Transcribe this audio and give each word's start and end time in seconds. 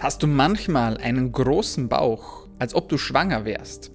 Hast 0.00 0.22
du 0.22 0.26
manchmal 0.26 0.96
einen 0.96 1.30
großen 1.30 1.90
Bauch, 1.90 2.46
als 2.58 2.74
ob 2.74 2.88
du 2.88 2.96
schwanger 2.96 3.44
wärst? 3.44 3.92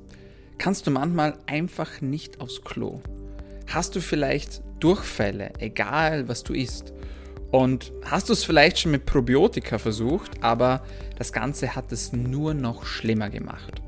Kannst 0.59 0.85
du 0.85 0.91
manchmal 0.91 1.33
einfach 1.47 1.99
nicht 1.99 2.41
aufs 2.41 2.61
Klo? 2.63 3.01
Hast 3.65 3.95
du 3.95 4.01
vielleicht 4.01 4.61
Durchfälle, 4.79 5.53
egal 5.57 6.27
was 6.27 6.43
du 6.43 6.53
isst? 6.53 6.93
Und 7.49 7.91
hast 8.03 8.29
du 8.29 8.33
es 8.33 8.43
vielleicht 8.43 8.77
schon 8.77 8.91
mit 8.91 9.07
Probiotika 9.07 9.79
versucht, 9.79 10.43
aber 10.43 10.85
das 11.17 11.33
Ganze 11.33 11.75
hat 11.75 11.91
es 11.91 12.13
nur 12.13 12.53
noch 12.53 12.85
schlimmer 12.85 13.31
gemacht? 13.31 13.81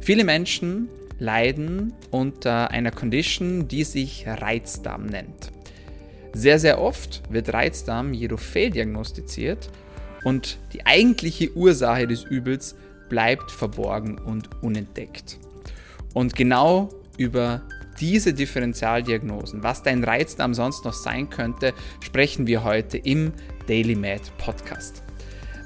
Viele 0.00 0.24
Menschen 0.24 0.88
leiden 1.20 1.94
unter 2.10 2.72
einer 2.72 2.90
Condition, 2.90 3.68
die 3.68 3.84
sich 3.84 4.26
Reizdarm 4.26 5.06
nennt. 5.06 5.52
Sehr, 6.32 6.58
sehr 6.58 6.80
oft 6.80 7.22
wird 7.30 7.52
Reizdarm 7.52 8.12
jedoch 8.12 8.40
fehldiagnostiziert 8.40 9.70
und 10.24 10.58
die 10.72 10.86
eigentliche 10.86 11.54
Ursache 11.54 12.06
des 12.06 12.24
Übels 12.24 12.76
bleibt 13.08 13.50
verborgen 13.50 14.18
und 14.18 14.50
unentdeckt. 14.62 15.38
Und 16.14 16.34
genau 16.34 16.90
über 17.16 17.62
diese 18.00 18.32
Differentialdiagnosen, 18.32 19.62
was 19.62 19.82
dein 19.82 20.04
Reizdarm 20.04 20.54
sonst 20.54 20.84
noch 20.84 20.92
sein 20.92 21.30
könnte, 21.30 21.74
sprechen 22.00 22.46
wir 22.46 22.64
heute 22.64 22.98
im 22.98 23.32
Daily 23.66 23.94
Med 23.94 24.20
Podcast. 24.38 25.02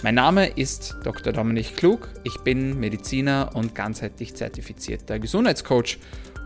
Mein 0.02 0.16
Name 0.16 0.48
ist 0.48 0.96
Dr. 1.04 1.32
Dominik 1.32 1.76
Klug, 1.76 2.08
ich 2.24 2.36
bin 2.38 2.80
Mediziner 2.80 3.50
und 3.54 3.74
ganzheitlich 3.74 4.34
zertifizierter 4.34 5.18
Gesundheitscoach 5.18 5.98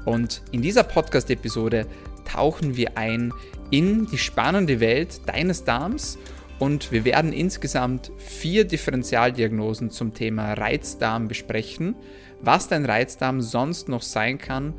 und 0.04 0.42
in 0.50 0.60
dieser 0.60 0.82
Podcast-Episode 0.82 1.86
tauchen 2.26 2.76
wir 2.76 2.98
ein 2.98 3.32
in 3.70 4.06
die 4.06 4.18
spannende 4.18 4.80
Welt 4.80 5.20
deines 5.26 5.64
Darms 5.64 6.18
und 6.58 6.90
wir 6.90 7.04
werden 7.04 7.32
insgesamt 7.32 8.10
vier 8.16 8.64
Differentialdiagnosen 8.64 9.90
zum 9.90 10.14
Thema 10.14 10.54
Reizdarm 10.54 11.28
besprechen, 11.28 11.94
was 12.40 12.68
dein 12.68 12.84
Reizdarm 12.84 13.40
sonst 13.40 13.88
noch 13.88 14.02
sein 14.02 14.38
kann, 14.38 14.74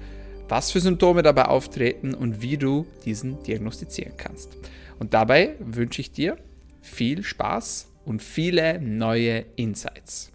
was 0.50 0.72
für 0.72 0.80
Symptome 0.80 1.24
dabei 1.24 1.46
auftreten 1.46 2.14
und 2.14 2.42
wie 2.42 2.58
du 2.58 2.88
diesen 3.06 3.42
diagnostizieren 3.44 4.18
kannst. 4.18 4.58
Und 5.00 5.14
dabei 5.14 5.56
wünsche 5.60 6.02
ich 6.02 6.12
dir 6.12 6.38
viel 6.82 7.24
Spaß 7.24 7.90
und 8.06 8.24
viele 8.24 8.82
neue 8.82 9.46
Insights. 9.56 10.32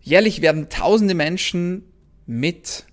Jährlich 0.00 0.42
werden 0.42 0.68
tausende 0.68 1.14
Menschen 1.14 1.84
mit 2.26 2.84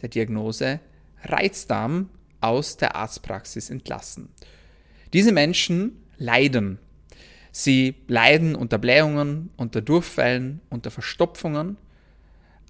der 0.00 0.08
Diagnose 0.08 0.80
Reizdarm 1.24 2.08
aus 2.40 2.76
der 2.76 2.94
Arztpraxis 2.94 3.70
entlassen. 3.70 4.28
Diese 5.12 5.32
Menschen 5.32 6.04
leiden. 6.16 6.78
Sie 7.50 7.96
leiden 8.06 8.54
unter 8.54 8.78
Blähungen, 8.78 9.50
unter 9.56 9.80
Durchfällen, 9.80 10.60
unter 10.70 10.90
Verstopfungen, 10.90 11.78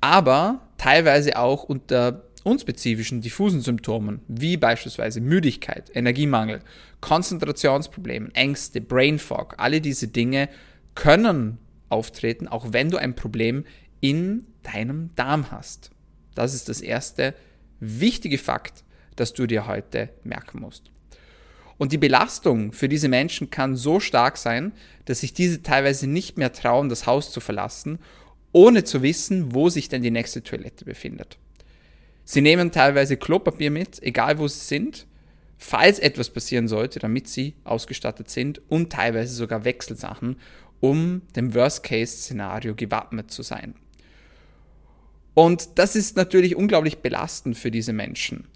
aber 0.01 0.69
teilweise 0.77 1.37
auch 1.39 1.65
unter 1.65 2.25
unspezifischen 2.45 3.21
diffusen 3.21 3.61
Symptomen, 3.61 4.21
wie 4.29 4.57
beispielsweise 4.57 5.21
Müdigkeit, 5.21 5.91
Energiemangel, 5.95 6.61
Konzentrationsproblemen, 7.01 8.35
Ängste, 8.35 8.81
Brain 8.81 9.19
Fog. 9.19 9.55
Alle 9.59 9.81
diese 9.81 10.09
Dinge 10.09 10.49
können 10.95 11.59
auftreten, 11.89 12.49
auch 12.49 12.73
wenn 12.73 12.91
du 12.91 12.97
ein 12.97 13.15
Problem 13.15 13.65
in 14.01 14.47
deinem 14.63 15.11
Darm 15.17 15.51
hast. 15.51 15.91
Das 16.35 16.55
ist 16.55 16.69
das 16.69 16.81
erste 16.81 17.35
wichtige 17.81 18.39
Fakt, 18.39 18.85
das 19.17 19.33
du 19.33 19.47
dir 19.47 19.67
heute 19.67 20.11
merken 20.23 20.61
musst. 20.61 20.91
Und 21.79 21.93
die 21.93 21.99
Belastung 21.99 22.73
für 22.73 22.89
diese 22.89 23.09
Menschen 23.09 23.51
kann 23.51 23.77
so 23.77 24.01
stark 24.01 24.37
sein, 24.37 24.73
dass 25.05 25.21
sich 25.21 25.33
diese 25.33 25.63
teilweise 25.63 26.09
nicht 26.09 26.37
mehr 26.37 26.53
trauen, 26.53 26.89
das 26.89 27.07
Haus 27.07 27.31
zu 27.31 27.41
verlassen, 27.41 28.01
ohne 28.53 28.85
zu 28.85 29.03
wissen, 29.03 29.55
wo 29.55 29.69
sich 29.69 29.89
denn 29.89 30.03
die 30.03 30.11
nächste 30.11 30.43
Toilette 30.43 30.85
befindet. 30.85 31.39
Sie 32.25 32.41
nehmen 32.41 32.73
teilweise 32.73 33.17
Klopapier 33.17 33.71
mit, 33.71 34.03
egal 34.03 34.39
wo 34.39 34.49
sie 34.49 34.61
sind, 34.61 35.07
falls 35.57 35.99
etwas 35.99 36.31
passieren 36.31 36.69
sollte, 36.69 36.99
damit 36.99 37.29
sie 37.29 37.55
ausgestattet 37.65 38.29
sind 38.29 38.61
und 38.69 38.93
teilweise 38.93 39.35
sogar 39.35 39.65
Wechselsachen, 39.65 40.37
um 40.81 41.23
dem 41.37 41.55
Worst-Case-Szenario 41.55 42.75
gewappnet 42.75 43.31
zu 43.31 43.43
sein. 43.43 43.75
Und 45.35 45.79
das 45.79 45.95
ist 45.95 46.17
natürlich 46.17 46.57
unglaublich 46.57 46.99
belastend 46.99 47.57
für 47.57 47.71
diese 47.71 47.93
Menschen. 47.93 48.49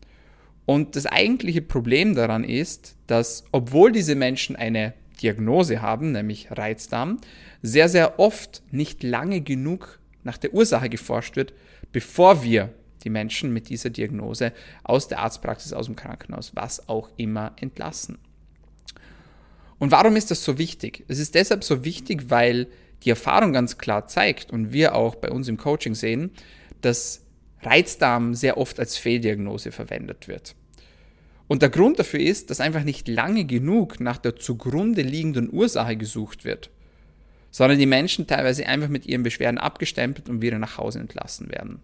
Und 0.65 0.97
das 0.97 1.07
eigentliche 1.07 1.63
Problem 1.63 2.15
daran 2.15 2.45
ist, 2.45 2.97
dass 3.07 3.45
obwohl 3.53 3.93
diese 3.93 4.15
Menschen 4.15 4.57
eine 4.57 4.95
Diagnose 5.21 5.83
haben, 5.83 6.13
nämlich 6.13 6.49
Reizdarm, 6.51 7.19
sehr, 7.63 7.89
sehr 7.89 8.19
oft 8.19 8.63
nicht 8.71 9.03
lange 9.03 9.41
genug 9.41 9.99
nach 10.25 10.39
der 10.39 10.55
Ursache 10.55 10.89
geforscht 10.89 11.37
wird, 11.37 11.53
bevor 11.93 12.43
wir 12.43 12.71
die 13.05 13.11
Menschen 13.11 13.53
mit 13.53 13.69
dieser 13.69 13.91
Diagnose 13.91 14.53
aus 14.85 15.09
der 15.09 15.19
Arztpraxis, 15.19 15.73
aus 15.73 15.87
dem 15.87 15.97
Krankenhaus, 15.97 16.55
was 16.55 16.89
auch 16.89 17.11
immer 17.17 17.53
entlassen. 17.61 18.19
Und 19.79 19.91
warum 19.91 20.15
ist 20.15 20.31
das 20.31 20.45
so 20.45 20.59
wichtig? 20.59 21.05
Es 21.09 21.19
ist 21.19 21.35
deshalb 21.35 21.65
so 21.65 21.85
wichtig, 21.85 22.31
weil 22.31 22.69
die 23.03 23.11
Erfahrung 23.11 23.53
ganz 23.53 23.79
klar 23.79 24.07
zeigt 24.07 24.53
und 24.53 24.73
wir 24.73 24.95
auch 24.95 25.17
bei 25.17 25.29
uns 25.31 25.49
im 25.49 25.57
Coaching 25.57 25.97
sehen, 25.97 26.31
dass 26.83 27.25
Reizdarm 27.63 28.35
sehr 28.35 28.59
oft 28.59 28.79
als 28.81 28.97
Fehldiagnose 28.97 29.73
verwendet 29.73 30.29
wird. 30.29 30.55
Und 31.49 31.63
der 31.63 31.71
Grund 31.71 31.99
dafür 31.99 32.21
ist, 32.21 32.51
dass 32.51 32.61
einfach 32.61 32.85
nicht 32.85 33.09
lange 33.09 33.45
genug 33.45 34.01
nach 34.01 34.19
der 34.19 34.37
zugrunde 34.37 35.03
liegenden 35.03 35.53
Ursache 35.53 35.97
gesucht 35.97 36.45
wird, 36.45 36.71
sondern 37.51 37.79
die 37.79 37.87
Menschen 37.87 38.27
teilweise 38.27 38.67
einfach 38.67 38.89
mit 38.89 39.07
ihren 39.07 39.23
Beschwerden 39.23 39.59
abgestempelt 39.59 40.29
und 40.29 40.41
wieder 40.41 40.59
nach 40.59 40.79
Hause 40.79 41.01
entlassen 41.01 41.51
werden. 41.51 41.81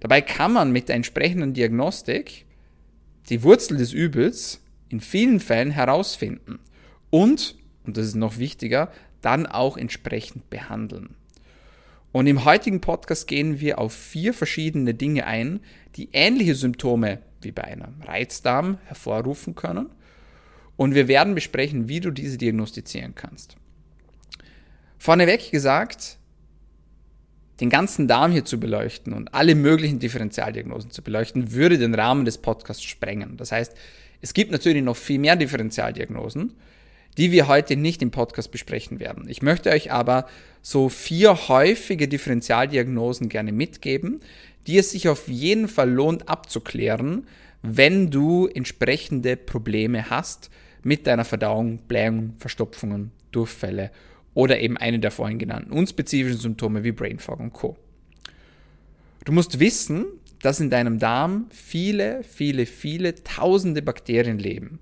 Dabei 0.00 0.20
kann 0.20 0.52
man 0.52 0.72
mit 0.72 0.88
der 0.88 0.96
entsprechenden 0.96 1.54
Diagnostik 1.54 2.44
die 3.28 3.42
Wurzel 3.42 3.78
des 3.78 3.92
Übels 3.92 4.60
in 4.88 5.00
vielen 5.00 5.40
Fällen 5.40 5.70
herausfinden 5.70 6.58
und, 7.10 7.56
und 7.84 7.96
das 7.96 8.06
ist 8.06 8.14
noch 8.14 8.38
wichtiger, 8.38 8.90
dann 9.20 9.46
auch 9.46 9.76
entsprechend 9.76 10.50
behandeln. 10.50 11.14
Und 12.12 12.26
im 12.26 12.44
heutigen 12.44 12.80
Podcast 12.80 13.26
gehen 13.26 13.60
wir 13.60 13.78
auf 13.78 13.92
vier 13.92 14.32
verschiedene 14.32 14.94
Dinge 14.94 15.26
ein, 15.26 15.60
die 15.96 16.08
ähnliche 16.12 16.54
Symptome 16.54 17.18
wie 17.42 17.52
bei 17.52 17.64
einem 17.64 18.00
Reizdarm 18.02 18.78
hervorrufen 18.86 19.54
können. 19.54 19.90
Und 20.76 20.94
wir 20.94 21.08
werden 21.08 21.34
besprechen, 21.34 21.88
wie 21.88 22.00
du 22.00 22.10
diese 22.10 22.38
diagnostizieren 22.38 23.14
kannst. 23.14 23.56
Vorneweg 24.98 25.50
gesagt, 25.50 26.18
den 27.60 27.70
ganzen 27.70 28.06
Darm 28.06 28.32
hier 28.32 28.44
zu 28.44 28.60
beleuchten 28.60 29.12
und 29.12 29.34
alle 29.34 29.54
möglichen 29.54 29.98
Differentialdiagnosen 29.98 30.90
zu 30.90 31.02
beleuchten, 31.02 31.52
würde 31.52 31.78
den 31.78 31.94
Rahmen 31.94 32.24
des 32.24 32.38
Podcasts 32.38 32.84
sprengen. 32.84 33.36
Das 33.36 33.52
heißt, 33.52 33.74
es 34.20 34.34
gibt 34.34 34.52
natürlich 34.52 34.82
noch 34.82 34.96
viel 34.96 35.18
mehr 35.18 35.36
Differentialdiagnosen, 35.36 36.54
die 37.18 37.32
wir 37.32 37.48
heute 37.48 37.76
nicht 37.76 38.00
im 38.00 38.12
Podcast 38.12 38.52
besprechen 38.52 39.00
werden. 39.00 39.28
Ich 39.28 39.42
möchte 39.42 39.70
euch 39.70 39.90
aber 39.90 40.26
so 40.62 40.88
vier 40.88 41.48
häufige 41.48 42.06
Differentialdiagnosen 42.06 43.28
gerne 43.28 43.50
mitgeben, 43.50 44.20
die 44.68 44.78
es 44.78 44.92
sich 44.92 45.08
auf 45.08 45.26
jeden 45.26 45.66
Fall 45.66 45.90
lohnt 45.90 46.28
abzuklären, 46.28 47.26
wenn 47.60 48.10
du 48.10 48.46
entsprechende 48.46 49.36
Probleme 49.36 50.10
hast 50.10 50.48
mit 50.84 51.08
deiner 51.08 51.24
Verdauung, 51.24 51.78
Blähungen, 51.88 52.36
Verstopfungen, 52.38 53.10
Durchfälle 53.32 53.90
oder 54.32 54.60
eben 54.60 54.76
eine 54.76 55.00
der 55.00 55.10
vorhin 55.10 55.38
genannten 55.38 55.72
unspezifischen 55.72 56.38
Symptome 56.38 56.84
wie 56.84 56.92
Brain 56.92 57.18
Fog 57.18 57.40
und 57.40 57.52
Co. 57.52 57.76
Du 59.24 59.32
musst 59.32 59.58
wissen, 59.58 60.04
dass 60.40 60.60
in 60.60 60.70
deinem 60.70 61.00
Darm 61.00 61.46
viele, 61.50 62.22
viele, 62.22 62.64
viele 62.64 63.16
tausende 63.24 63.82
Bakterien 63.82 64.38
leben. 64.38 64.78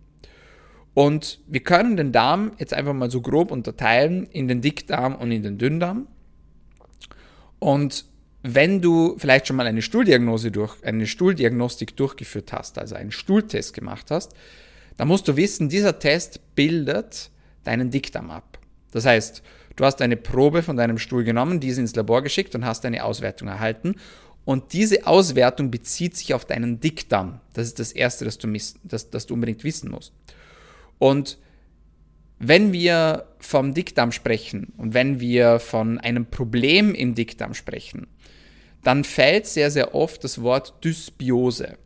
Und 0.96 1.40
wir 1.46 1.60
können 1.60 1.98
den 1.98 2.10
Darm 2.10 2.52
jetzt 2.56 2.72
einfach 2.72 2.94
mal 2.94 3.10
so 3.10 3.20
grob 3.20 3.50
unterteilen 3.50 4.24
in 4.32 4.48
den 4.48 4.62
Dickdarm 4.62 5.14
und 5.14 5.30
in 5.30 5.42
den 5.42 5.58
Dünndarm. 5.58 6.06
Und 7.58 8.06
wenn 8.42 8.80
du 8.80 9.14
vielleicht 9.18 9.46
schon 9.46 9.56
mal 9.56 9.66
eine 9.66 9.82
Stuhldiagnose 9.82 10.50
durch, 10.50 10.82
eine 10.84 11.06
Stuhldiagnostik 11.06 11.98
durchgeführt 11.98 12.50
hast, 12.54 12.78
also 12.78 12.94
einen 12.94 13.12
Stuhltest 13.12 13.74
gemacht 13.74 14.10
hast, 14.10 14.32
dann 14.96 15.08
musst 15.08 15.28
du 15.28 15.36
wissen, 15.36 15.68
dieser 15.68 15.98
Test 15.98 16.40
bildet 16.54 17.30
deinen 17.64 17.90
Dickdarm 17.90 18.30
ab. 18.30 18.58
Das 18.90 19.04
heißt, 19.04 19.42
du 19.76 19.84
hast 19.84 20.00
eine 20.00 20.16
Probe 20.16 20.62
von 20.62 20.78
deinem 20.78 20.96
Stuhl 20.96 21.24
genommen, 21.24 21.60
diese 21.60 21.82
ins 21.82 21.94
Labor 21.94 22.22
geschickt 22.22 22.54
und 22.54 22.64
hast 22.64 22.86
eine 22.86 23.04
Auswertung 23.04 23.48
erhalten. 23.48 23.96
Und 24.46 24.72
diese 24.72 25.06
Auswertung 25.06 25.70
bezieht 25.70 26.16
sich 26.16 26.32
auf 26.32 26.46
deinen 26.46 26.80
Dickdarm. 26.80 27.40
Das 27.52 27.66
ist 27.66 27.80
das 27.80 27.92
Erste, 27.92 28.24
das 28.24 28.38
du, 28.38 28.50
das, 28.82 29.10
das 29.10 29.26
du 29.26 29.34
unbedingt 29.34 29.62
wissen 29.62 29.90
musst. 29.90 30.14
Und 30.98 31.38
wenn 32.38 32.72
wir 32.72 33.26
vom 33.38 33.74
Dickdarm 33.74 34.12
sprechen 34.12 34.72
und 34.76 34.94
wenn 34.94 35.20
wir 35.20 35.58
von 35.58 35.98
einem 35.98 36.26
Problem 36.26 36.94
im 36.94 37.14
Dickdarm 37.14 37.54
sprechen, 37.54 38.06
dann 38.82 39.04
fällt 39.04 39.46
sehr, 39.46 39.70
sehr 39.70 39.94
oft 39.94 40.22
das 40.22 40.42
Wort 40.42 40.84
Dysbiose. 40.84 41.78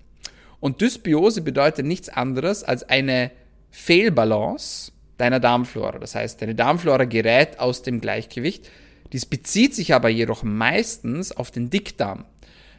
Und 0.58 0.80
Dysbiose 0.80 1.40
bedeutet 1.40 1.86
nichts 1.86 2.08
anderes 2.08 2.62
als 2.62 2.82
eine 2.82 3.30
Fehlbalance 3.70 4.92
deiner 5.16 5.40
Darmflora. 5.40 5.98
Das 5.98 6.14
heißt, 6.14 6.42
deine 6.42 6.54
Darmflora 6.54 7.04
gerät 7.04 7.58
aus 7.58 7.82
dem 7.82 8.00
Gleichgewicht. 8.00 8.68
Dies 9.12 9.26
bezieht 9.26 9.74
sich 9.74 9.94
aber 9.94 10.08
jedoch 10.08 10.42
meistens 10.42 11.32
auf 11.32 11.50
den 11.50 11.70
Dickdarm. 11.70 12.24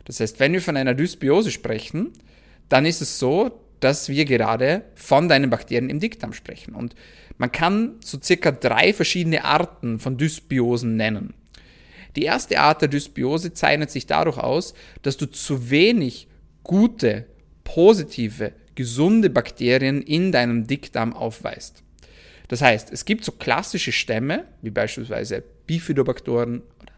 Das 0.05 0.19
heißt, 0.19 0.39
wenn 0.39 0.53
wir 0.53 0.61
von 0.61 0.77
einer 0.77 0.93
Dysbiose 0.93 1.51
sprechen, 1.51 2.11
dann 2.69 2.85
ist 2.85 3.01
es 3.01 3.19
so, 3.19 3.61
dass 3.81 4.07
wir 4.07 4.25
gerade 4.25 4.83
von 4.95 5.27
deinen 5.27 5.49
Bakterien 5.49 5.89
im 5.89 5.99
Dickdarm 5.99 6.33
sprechen. 6.33 6.73
Und 6.73 6.95
man 7.37 7.51
kann 7.51 7.95
so 8.03 8.17
circa 8.21 8.51
drei 8.51 8.93
verschiedene 8.93 9.43
Arten 9.43 9.99
von 9.99 10.17
Dysbiosen 10.17 10.95
nennen. 10.95 11.33
Die 12.15 12.23
erste 12.23 12.59
Art 12.59 12.81
der 12.81 12.89
Dysbiose 12.89 13.53
zeichnet 13.53 13.91
sich 13.91 14.05
dadurch 14.05 14.37
aus, 14.37 14.73
dass 15.01 15.17
du 15.17 15.25
zu 15.25 15.69
wenig 15.69 16.27
gute, 16.63 17.25
positive, 17.63 18.53
gesunde 18.75 19.29
Bakterien 19.29 20.01
in 20.01 20.31
deinem 20.31 20.67
Dickdarm 20.67 21.13
aufweist. 21.13 21.83
Das 22.47 22.61
heißt, 22.61 22.91
es 22.91 23.05
gibt 23.05 23.23
so 23.23 23.31
klassische 23.31 23.91
Stämme, 23.91 24.45
wie 24.61 24.71
beispielsweise 24.71 25.43
Bifidobakterien 25.67 26.61
oder 26.81 26.93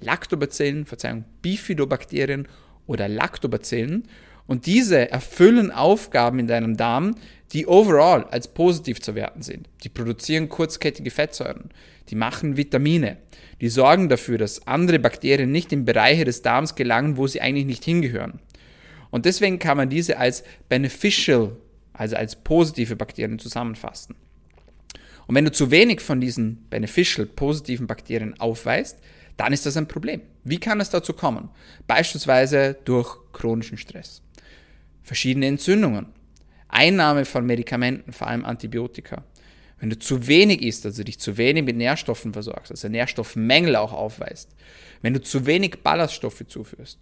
Lactobacillen, 0.00 0.84
Verzeihung, 0.84 1.24
Bifidobakterien 1.40 2.46
oder 2.86 3.08
Lactobacillen. 3.08 4.04
Und 4.48 4.66
diese 4.66 5.10
erfüllen 5.10 5.70
Aufgaben 5.70 6.40
in 6.40 6.48
deinem 6.48 6.76
Darm, 6.76 7.14
die 7.52 7.66
overall 7.66 8.24
als 8.24 8.48
positiv 8.48 9.00
zu 9.00 9.14
werten 9.14 9.42
sind. 9.42 9.68
Die 9.84 9.88
produzieren 9.88 10.48
kurzkettige 10.48 11.10
Fettsäuren, 11.10 11.70
die 12.08 12.16
machen 12.16 12.56
Vitamine, 12.56 13.18
die 13.60 13.68
sorgen 13.68 14.08
dafür, 14.08 14.38
dass 14.38 14.66
andere 14.66 14.98
Bakterien 14.98 15.52
nicht 15.52 15.72
in 15.72 15.84
Bereiche 15.84 16.24
des 16.24 16.42
Darms 16.42 16.74
gelangen, 16.74 17.16
wo 17.16 17.26
sie 17.26 17.40
eigentlich 17.40 17.66
nicht 17.66 17.84
hingehören. 17.84 18.40
Und 19.10 19.26
deswegen 19.26 19.58
kann 19.58 19.76
man 19.76 19.90
diese 19.90 20.18
als 20.18 20.42
beneficial, 20.68 21.56
also 21.92 22.16
als 22.16 22.36
positive 22.36 22.96
Bakterien 22.96 23.38
zusammenfassen. 23.38 24.16
Und 25.26 25.34
wenn 25.34 25.44
du 25.44 25.52
zu 25.52 25.70
wenig 25.70 26.00
von 26.00 26.20
diesen 26.20 26.66
beneficial, 26.70 27.26
positiven 27.26 27.86
Bakterien 27.86 28.40
aufweist, 28.40 28.98
dann 29.36 29.52
ist 29.52 29.66
das 29.66 29.76
ein 29.76 29.88
Problem. 29.88 30.22
Wie 30.44 30.58
kann 30.58 30.80
es 30.80 30.90
dazu 30.90 31.12
kommen? 31.12 31.50
Beispielsweise 31.86 32.76
durch 32.84 33.16
chronischen 33.32 33.78
Stress, 33.78 34.22
verschiedene 35.08 35.46
Entzündungen, 35.46 36.06
Einnahme 36.68 37.24
von 37.24 37.46
Medikamenten, 37.46 38.12
vor 38.12 38.26
allem 38.26 38.44
Antibiotika. 38.44 39.24
Wenn 39.80 39.88
du 39.88 39.98
zu 39.98 40.26
wenig 40.26 40.60
isst, 40.60 40.84
also 40.84 41.02
dich 41.02 41.18
zu 41.18 41.38
wenig 41.38 41.64
mit 41.64 41.76
Nährstoffen 41.76 42.34
versorgst, 42.34 42.70
also 42.70 42.88
Nährstoffmängel 42.88 43.76
auch 43.76 43.92
aufweist, 43.94 44.54
wenn 45.00 45.14
du 45.14 45.22
zu 45.22 45.46
wenig 45.46 45.78
Ballaststoffe 45.82 46.44
zuführst, 46.46 46.98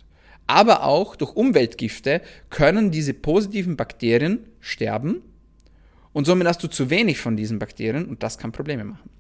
aber 0.47 0.85
auch 0.85 1.17
durch 1.17 1.35
Umweltgifte 1.35 2.23
können 2.49 2.93
diese 2.93 3.12
positiven 3.12 3.76
Bakterien 3.76 4.47
sterben 4.61 5.23
und 6.12 6.26
somit 6.26 6.47
hast 6.47 6.62
du 6.62 6.69
zu 6.69 6.91
wenig 6.91 7.19
von 7.19 7.37
diesen 7.37 7.58
Bakterien 7.58 8.06
und 8.06 8.23
das 8.23 8.38
kann 8.38 8.53
Probleme 8.53 8.85
machen. 8.85 9.11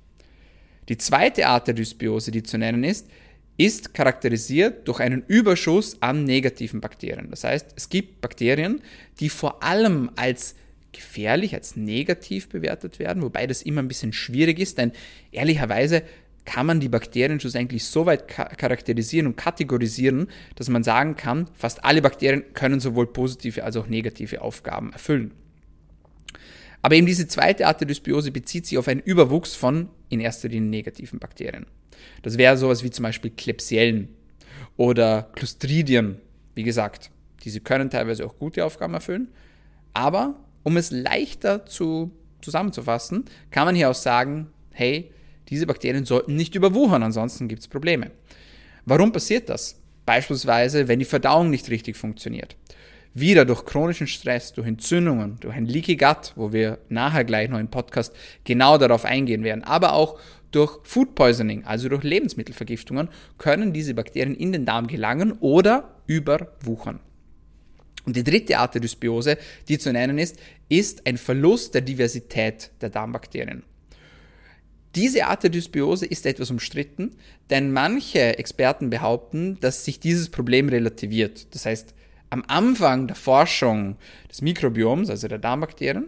Die 0.88 0.98
zweite 0.98 1.48
Art 1.48 1.66
der 1.66 1.74
Dysbiose, 1.74 2.30
die 2.30 2.44
zu 2.44 2.56
nennen 2.56 2.84
ist, 2.84 3.08
ist 3.56 3.94
charakterisiert 3.94 4.86
durch 4.86 5.00
einen 5.00 5.22
Überschuss 5.26 6.00
an 6.02 6.24
negativen 6.24 6.80
Bakterien. 6.80 7.30
Das 7.30 7.44
heißt, 7.44 7.72
es 7.76 7.88
gibt 7.88 8.20
Bakterien, 8.20 8.82
die 9.20 9.28
vor 9.28 9.62
allem 9.62 10.10
als 10.16 10.54
gefährlich, 10.92 11.54
als 11.54 11.76
negativ 11.76 12.48
bewertet 12.48 12.98
werden, 12.98 13.22
wobei 13.22 13.46
das 13.46 13.62
immer 13.62 13.82
ein 13.82 13.88
bisschen 13.88 14.12
schwierig 14.12 14.58
ist, 14.58 14.78
denn 14.78 14.92
ehrlicherweise 15.30 16.02
kann 16.46 16.66
man 16.66 16.80
die 16.80 16.88
Bakterien 16.88 17.40
schlussendlich 17.40 17.84
so 17.84 18.06
weit 18.06 18.28
charakterisieren 18.28 19.26
und 19.26 19.36
kategorisieren, 19.36 20.28
dass 20.54 20.68
man 20.68 20.84
sagen 20.84 21.16
kann, 21.16 21.48
fast 21.54 21.84
alle 21.84 22.00
Bakterien 22.00 22.44
können 22.54 22.80
sowohl 22.80 23.08
positive 23.08 23.64
als 23.64 23.76
auch 23.76 23.88
negative 23.88 24.40
Aufgaben 24.40 24.92
erfüllen. 24.92 25.32
Aber 26.86 26.94
eben 26.94 27.08
diese 27.08 27.26
zweite 27.26 27.66
Art 27.66 27.80
der 27.80 27.88
Dysbiose 27.88 28.30
bezieht 28.30 28.64
sich 28.64 28.78
auf 28.78 28.86
einen 28.86 29.00
Überwuchs 29.00 29.56
von 29.56 29.88
in 30.08 30.20
erster 30.20 30.46
Linie 30.48 30.70
negativen 30.70 31.18
Bakterien. 31.18 31.66
Das 32.22 32.38
wäre 32.38 32.56
sowas 32.56 32.84
wie 32.84 32.92
zum 32.92 33.02
Beispiel 33.02 33.32
Klebsiellen 33.32 34.14
oder 34.76 35.28
Clostridien. 35.34 36.20
Wie 36.54 36.62
gesagt, 36.62 37.10
diese 37.42 37.58
können 37.58 37.90
teilweise 37.90 38.24
auch 38.24 38.38
gute 38.38 38.64
Aufgaben 38.64 38.94
erfüllen. 38.94 39.32
Aber 39.94 40.36
um 40.62 40.76
es 40.76 40.92
leichter 40.92 41.66
zu, 41.66 42.12
zusammenzufassen, 42.40 43.24
kann 43.50 43.64
man 43.64 43.74
hier 43.74 43.90
auch 43.90 43.94
sagen, 43.96 44.46
hey, 44.70 45.10
diese 45.48 45.66
Bakterien 45.66 46.04
sollten 46.04 46.36
nicht 46.36 46.54
überwuchern, 46.54 47.02
ansonsten 47.02 47.48
gibt 47.48 47.62
es 47.62 47.66
Probleme. 47.66 48.12
Warum 48.84 49.10
passiert 49.10 49.48
das? 49.48 49.80
Beispielsweise, 50.04 50.86
wenn 50.86 51.00
die 51.00 51.04
Verdauung 51.04 51.50
nicht 51.50 51.68
richtig 51.68 51.96
funktioniert 51.96 52.54
wieder 53.18 53.46
durch 53.46 53.64
chronischen 53.64 54.06
Stress, 54.06 54.52
durch 54.52 54.66
Entzündungen, 54.66 55.38
durch 55.40 55.54
ein 55.56 55.64
Leaky 55.64 55.96
Gut, 55.96 56.32
wo 56.36 56.52
wir 56.52 56.78
nachher 56.90 57.24
gleich 57.24 57.48
noch 57.48 57.58
im 57.58 57.68
Podcast 57.68 58.14
genau 58.44 58.76
darauf 58.76 59.06
eingehen 59.06 59.42
werden, 59.42 59.64
aber 59.64 59.94
auch 59.94 60.20
durch 60.50 60.78
Food 60.84 61.14
Poisoning, 61.14 61.64
also 61.64 61.88
durch 61.88 62.02
Lebensmittelvergiftungen, 62.02 63.08
können 63.38 63.72
diese 63.72 63.94
Bakterien 63.94 64.34
in 64.34 64.52
den 64.52 64.66
Darm 64.66 64.86
gelangen 64.86 65.32
oder 65.40 65.96
überwuchern. 66.06 67.00
Und 68.04 68.16
die 68.16 68.22
dritte 68.22 68.58
Art 68.58 68.74
der 68.74 68.82
Dysbiose, 68.82 69.38
die 69.68 69.78
zu 69.78 69.92
nennen 69.92 70.18
ist, 70.18 70.36
ist 70.68 71.06
ein 71.06 71.16
Verlust 71.16 71.74
der 71.74 71.80
Diversität 71.80 72.70
der 72.80 72.90
Darmbakterien. 72.90 73.64
Diese 74.94 75.26
Art 75.26 75.42
der 75.42 75.50
Dysbiose 75.50 76.06
ist 76.06 76.24
etwas 76.24 76.50
umstritten, 76.50 77.16
denn 77.50 77.72
manche 77.72 78.38
Experten 78.38 78.88
behaupten, 78.88 79.58
dass 79.60 79.84
sich 79.84 80.00
dieses 80.00 80.30
Problem 80.30 80.68
relativiert. 80.68 81.54
Das 81.54 81.66
heißt, 81.66 81.94
am 82.30 82.44
Anfang 82.46 83.06
der 83.06 83.16
Forschung 83.16 83.96
des 84.30 84.42
Mikrobioms, 84.42 85.10
also 85.10 85.28
der 85.28 85.38
Darmbakterien, 85.38 86.06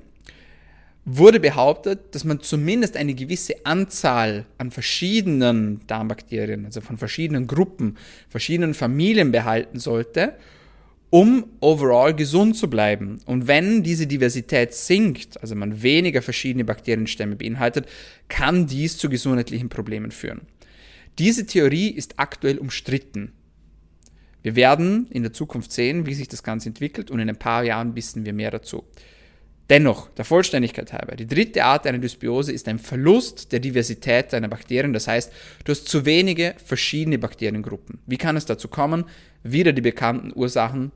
wurde 1.05 1.41
behauptet, 1.41 2.15
dass 2.15 2.25
man 2.25 2.41
zumindest 2.41 2.97
eine 2.97 3.15
gewisse 3.15 3.55
Anzahl 3.65 4.45
an 4.59 4.71
verschiedenen 4.71 5.81
Darmbakterien, 5.87 6.67
also 6.67 6.81
von 6.81 6.99
verschiedenen 6.99 7.47
Gruppen, 7.47 7.97
verschiedenen 8.29 8.75
Familien 8.75 9.33
behalten 9.33 9.79
sollte, 9.79 10.35
um 11.11 11.47
overall 11.61 12.15
gesund 12.15 12.57
zu 12.57 12.69
bleiben. 12.69 13.21
Und 13.25 13.47
wenn 13.47 13.83
diese 13.83 14.07
Diversität 14.07 14.75
sinkt, 14.75 15.41
also 15.41 15.55
man 15.55 15.83
weniger 15.83 16.21
verschiedene 16.21 16.65
Bakterienstämme 16.65 17.37
beinhaltet, 17.37 17.87
kann 18.29 18.67
dies 18.67 18.99
zu 18.99 19.09
gesundheitlichen 19.09 19.71
Problemen 19.71 20.11
führen. 20.11 20.43
Diese 21.19 21.47
Theorie 21.47 21.89
ist 21.89 22.19
aktuell 22.19 22.59
umstritten. 22.59 23.33
Wir 24.43 24.57
werden 24.57 25.07
in 25.11 25.23
der 25.23 25.33
Zukunft 25.33 25.73
sehen, 25.73 26.07
wie 26.07 26.15
sich 26.15 26.29
das 26.29 26.43
Ganze 26.43 26.69
entwickelt 26.69 27.11
und 27.11 27.19
in 27.19 27.29
ein 27.29 27.39
paar 27.39 27.65
Jahren 27.65 27.97
wissen 27.97 28.25
wir 28.25 28.33
mehr 28.33 28.51
dazu. 28.51 28.85
Dennoch, 29.71 30.09
der 30.15 30.25
Vollständigkeit 30.25 30.95
halber, 30.95 31.15
die 31.15 31.27
dritte 31.27 31.63
Art 31.65 31.87
einer 31.87 31.99
Dysbiose 31.99 32.53
ist 32.53 32.69
ein 32.69 32.79
Verlust 32.79 33.53
der 33.53 33.61
Diversität 33.61 34.33
deiner 34.33 34.49
Bakterien. 34.49 34.95
Das 34.95 35.09
heißt, 35.09 35.31
du 35.65 35.73
hast 35.73 35.89
zu 35.89 36.07
wenige 36.07 36.55
verschiedene 36.65 37.19
Bakteriengruppen. 37.19 37.99
Wie 38.07 38.17
kann 38.17 38.37
es 38.37 38.47
dazu 38.47 38.69
kommen? 38.69 39.05
Wieder 39.43 39.75
die 39.75 39.83
bekannten 39.83 40.33
Ursachen, 40.35 40.91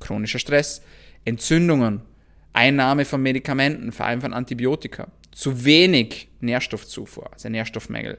chronischer 0.00 0.40
Stress, 0.40 0.82
Entzündungen, 1.24 2.02
Einnahme 2.52 3.04
von 3.04 3.22
Medikamenten, 3.22 3.92
vor 3.92 4.06
allem 4.06 4.22
von 4.22 4.32
Antibiotika, 4.32 5.08
zu 5.30 5.64
wenig 5.64 6.28
Nährstoffzufuhr, 6.40 7.32
also 7.32 7.48
Nährstoffmängel, 7.48 8.18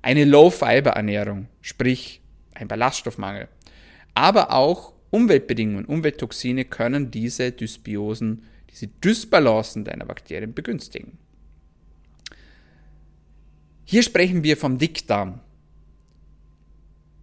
eine 0.00 0.24
Low-Fiber-Ernährung, 0.24 1.48
sprich 1.60 2.22
ein 2.54 2.68
Ballaststoffmangel, 2.68 3.48
aber 4.14 4.52
auch 4.52 4.92
Umweltbedingungen, 5.10 5.84
Umwelttoxine 5.84 6.64
können 6.64 7.10
diese 7.10 7.52
Dysbiosen, 7.52 8.44
diese 8.70 8.88
Dysbalancen 8.88 9.84
deiner 9.84 10.04
Bakterien 10.04 10.54
begünstigen. 10.54 11.18
Hier 13.84 14.02
sprechen 14.02 14.42
wir 14.42 14.56
vom 14.56 14.78
Dickdarm. 14.78 15.40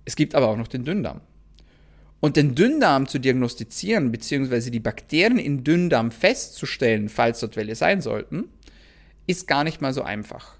Es 0.05 0.15
gibt 0.15 0.36
aber 0.36 0.48
auch 0.48 0.57
noch 0.57 0.67
den 0.67 0.86
Dünndarm. 0.86 1.21
Und 2.19 2.38
den 2.38 2.53
Dünndarm 2.53 3.07
zu 3.07 3.19
diagnostizieren, 3.19 4.12
beziehungsweise 4.12 4.69
die 4.69 4.79
Bakterien 4.79 5.39
im 5.39 5.63
Dünndarm 5.63 6.12
festzustellen, 6.12 7.10
falls 7.10 7.39
dort 7.39 7.55
welche 7.55 7.75
sein 7.75 8.00
sollten, 8.01 8.45
ist 9.25 9.48
gar 9.48 9.63
nicht 9.63 9.81
mal 9.81 9.93
so 9.93 10.03
einfach. 10.03 10.57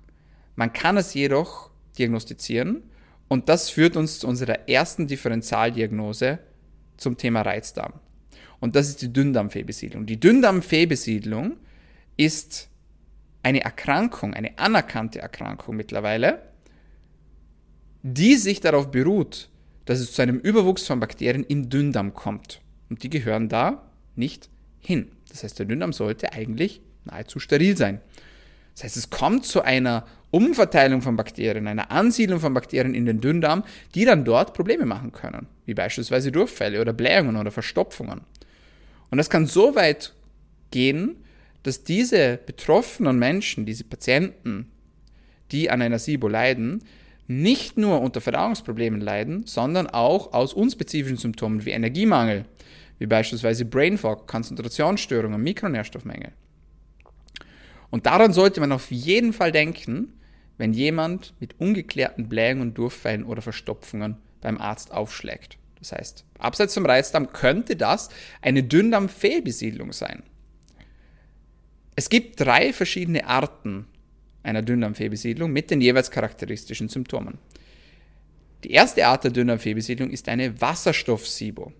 Man 0.56 0.74
kann 0.74 0.98
es 0.98 1.14
jedoch 1.14 1.70
diagnostizieren 1.98 2.84
und 3.32 3.48
das 3.48 3.70
führt 3.70 3.96
uns 3.96 4.20
zu 4.20 4.28
unserer 4.28 4.68
ersten 4.68 5.08
Differentialdiagnose 5.08 6.40
zum 6.98 7.16
Thema 7.16 7.44
Reizdarm. 7.44 7.94
Und 8.60 8.76
das 8.76 8.90
ist 8.90 9.02
die 9.02 9.14
Dünndarmfehlbesiedlung. 9.14 10.06
Die 10.06 10.20
Dünndarmfehlbesiedlung 10.20 11.56
ist 12.18 12.68
eine 13.42 13.62
Erkrankung, 13.62 14.34
eine 14.34 14.60
anerkannte 14.60 15.20
Erkrankung 15.20 15.78
mittlerweile, 15.78 16.42
die 18.04 18.36
sich 18.36 18.60
darauf 18.60 18.92
beruht, 18.92 19.48
dass 19.86 20.00
es 20.00 20.12
zu 20.12 20.22
einem 20.22 20.38
Überwuchs 20.38 20.86
von 20.86 21.00
Bakterien 21.00 21.46
im 21.46 21.70
Dünndarm 21.70 22.14
kommt. 22.14 22.60
Und 22.90 23.02
die 23.02 23.10
gehören 23.10 23.48
da 23.48 23.90
nicht 24.18 24.50
hin. 24.82 25.10
Das 25.30 25.46
heißt, 25.46 25.58
der 25.58 25.68
Dünndarm 25.68 25.94
sollte 25.94 26.34
eigentlich 26.34 26.82
nahezu 27.06 27.40
steril 27.40 27.78
sein. 27.78 28.02
Das 28.76 28.84
heißt, 28.84 28.98
es 28.98 29.10
kommt 29.10 29.46
zu 29.46 29.62
einer 29.62 30.06
Umverteilung 30.32 31.02
von 31.02 31.18
Bakterien, 31.18 31.68
einer 31.68 31.92
Ansiedlung 31.92 32.40
von 32.40 32.54
Bakterien 32.54 32.94
in 32.94 33.06
den 33.06 33.20
Dünndarm, 33.20 33.64
die 33.94 34.06
dann 34.06 34.26
dort 34.26 34.54
Probleme 34.54 34.86
machen 34.86 35.12
können, 35.12 35.48
wie 35.66 35.74
beispielsweise 35.74 36.32
Durchfälle 36.32 36.82
oder 36.82 36.94
Blähungen 36.94 37.36
oder 37.36 37.52
Verstopfungen. 37.52 38.22
Und 39.10 39.18
das 39.18 39.30
kann 39.30 39.46
so 39.46 39.76
weit 39.76 40.14
gehen, 40.72 41.18
dass 41.64 41.84
diese 41.84 42.40
betroffenen 42.46 43.20
Menschen, 43.20 43.66
diese 43.66 43.84
Patienten, 43.84 44.72
die 45.52 45.70
an 45.70 45.82
einer 45.82 46.00
SIBO 46.00 46.30
leiden, 46.30 46.82
nicht 47.28 47.78
nur 47.78 48.02
unter 48.02 48.22
Verdauungsproblemen 48.22 49.00
leiden, 49.00 49.46
sondern 49.46 49.88
auch 49.88 50.34
aus 50.34 50.54
unspezifischen 50.54 51.18
Symptomen 51.18 51.66
wie 51.66 51.72
Energiemangel, 51.72 52.46
wie 53.00 53.06
beispielsweise 53.06 53.66
Brain 53.66 53.98
Fog, 53.98 54.28
Konzentrationsstörungen, 54.28 55.42
Mikronährstoffmängel. 55.42 56.32
Und 57.90 58.06
daran 58.06 58.34
sollte 58.34 58.60
man 58.60 58.72
auf 58.72 58.92
jeden 58.92 59.34
Fall 59.34 59.52
denken, 59.52 60.14
wenn 60.62 60.74
jemand 60.74 61.34
mit 61.40 61.60
ungeklärten 61.60 62.30
Blähungen, 62.30 62.76
Durchfallen 62.76 63.24
oder 63.24 63.42
Verstopfungen 63.42 64.18
beim 64.42 64.60
Arzt 64.60 64.92
aufschlägt. 64.92 65.58
Das 65.80 65.92
heißt, 65.92 66.24
abseits 66.38 66.76
vom 66.76 66.86
Reizdarm 66.86 67.34
könnte 67.34 67.76
das 67.76 68.10
eine 68.44 68.62
Dünndarmfehlbesiedlung 68.62 69.92
sein. 69.92 70.22
Es 71.96 72.10
gibt 72.10 72.40
drei 72.40 72.74
verschiedene 72.74 73.26
Arten 73.26 73.88
einer 74.44 74.62
Dünndarmfehlbesiedlung 74.62 75.52
mit 75.52 75.72
den 75.72 75.82
jeweils 75.82 76.12
charakteristischen 76.12 76.90
Symptomen. 76.90 77.40
Die 78.64 78.70
erste 78.70 79.08
Art 79.08 79.24
der 79.24 79.32
Dünndarmfehlbesiedlung 79.32 80.12
ist 80.12 80.30
eine 80.30 80.62
Wasserstoff-SIBO. 80.62 81.74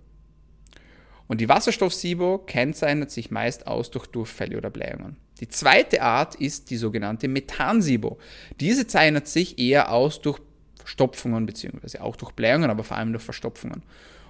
Und 1.32 1.40
die 1.40 1.48
Wasserstoff-SIBO 1.48 2.40
kennzeichnet 2.40 3.10
sich 3.10 3.32
meist 3.32 3.66
aus 3.66 3.90
durch 3.90 4.08
Durchfälle 4.08 4.58
oder 4.58 4.70
Blähungen. 4.70 5.16
Die 5.40 5.48
zweite 5.48 6.02
Art 6.02 6.36
ist 6.36 6.70
die 6.70 6.76
sogenannte 6.76 7.30
Methan-SIBO. 7.30 8.18
Diese 8.60 8.86
zeichnet 8.86 9.30
sich 9.30 9.58
eher 9.58 9.94
aus 9.94 10.22
durch 10.22 10.42
Verstopfungen 10.76 11.46
beziehungsweise 11.46 12.04
auch 12.04 12.18
durch 12.18 12.34
Blähungen, 12.34 12.70
aber 12.70 12.84
vor 12.84 12.98
allem 12.98 13.14
durch 13.14 13.24
Verstopfungen. 13.24 13.82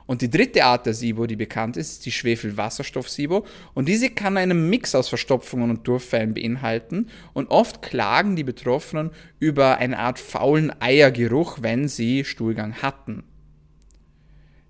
Und 0.05 0.21
die 0.21 0.29
dritte 0.29 0.63
Art 0.63 0.85
der 0.85 0.93
SIBO, 0.93 1.25
die 1.25 1.35
bekannt 1.35 1.75
ist, 1.75 1.91
ist 1.91 2.05
die 2.05 2.11
Schwefelwasserstoff-SIBO. 2.11 3.47
Und 3.73 3.89
diese 3.89 4.11
kann 4.11 4.37
einen 4.37 4.69
Mix 4.69 4.93
aus 4.93 5.09
Verstopfungen 5.09 5.71
und 5.71 5.87
Durchfällen 5.87 6.35
beinhalten. 6.35 7.09
Und 7.33 7.49
oft 7.49 7.81
klagen 7.81 8.35
die 8.35 8.43
Betroffenen 8.43 9.09
über 9.39 9.79
eine 9.79 9.97
Art 9.97 10.19
faulen 10.19 10.71
Eiergeruch, 10.79 11.63
wenn 11.63 11.87
sie 11.87 12.25
Stuhlgang 12.25 12.75
hatten. 12.83 13.23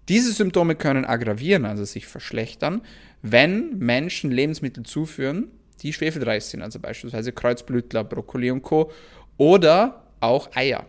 Diese 0.10 0.31
Symptome 0.31 0.75
können 0.75 1.05
aggravieren, 1.05 1.65
also 1.65 1.86
sich 1.86 2.08
verschlechtern, 2.08 2.81
wenn 3.22 3.77
Menschen 3.77 4.31
Lebensmittel 4.31 4.84
zuführen, 4.84 5.51
die 5.81 5.93
schwefelreich 5.93 6.46
sind, 6.46 6.62
also 6.62 6.79
beispielsweise 6.79 7.31
Kreuzblütler, 7.31 8.03
Brokkoli 8.03 8.51
und 8.51 8.62
Co. 8.62 8.91
oder 9.38 10.03
auch 10.20 10.55
Eier. 10.55 10.86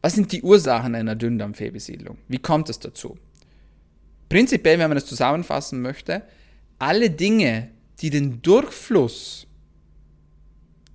Was 0.00 0.14
sind 0.14 0.32
die 0.32 0.42
Ursachen 0.42 0.94
einer 0.94 1.14
Dünndarmfehlbesiedlung? 1.14 2.18
Wie 2.28 2.38
kommt 2.38 2.68
es 2.68 2.78
dazu? 2.78 3.16
Prinzipiell, 4.28 4.78
wenn 4.78 4.88
man 4.88 4.98
es 4.98 5.06
zusammenfassen 5.06 5.80
möchte, 5.80 6.22
alle 6.78 7.10
Dinge, 7.10 7.70
die 8.00 8.10
den 8.10 8.42
Durchfluss 8.42 9.46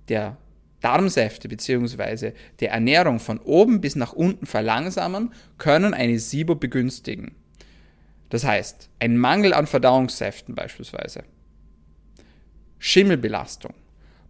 der 0.08 0.36
Darmsäfte 0.80 1.48
bzw. 1.48 2.32
der 2.60 2.70
Ernährung 2.70 3.18
von 3.18 3.38
oben 3.38 3.80
bis 3.80 3.96
nach 3.96 4.12
unten 4.12 4.46
verlangsamen, 4.46 5.32
können 5.58 5.94
eine 5.94 6.18
SIBO 6.18 6.54
begünstigen. 6.54 7.34
Das 8.28 8.44
heißt, 8.44 8.90
ein 8.98 9.16
Mangel 9.16 9.54
an 9.54 9.66
Verdauungssäften 9.66 10.54
beispielsweise, 10.54 11.24
Schimmelbelastung, 12.78 13.74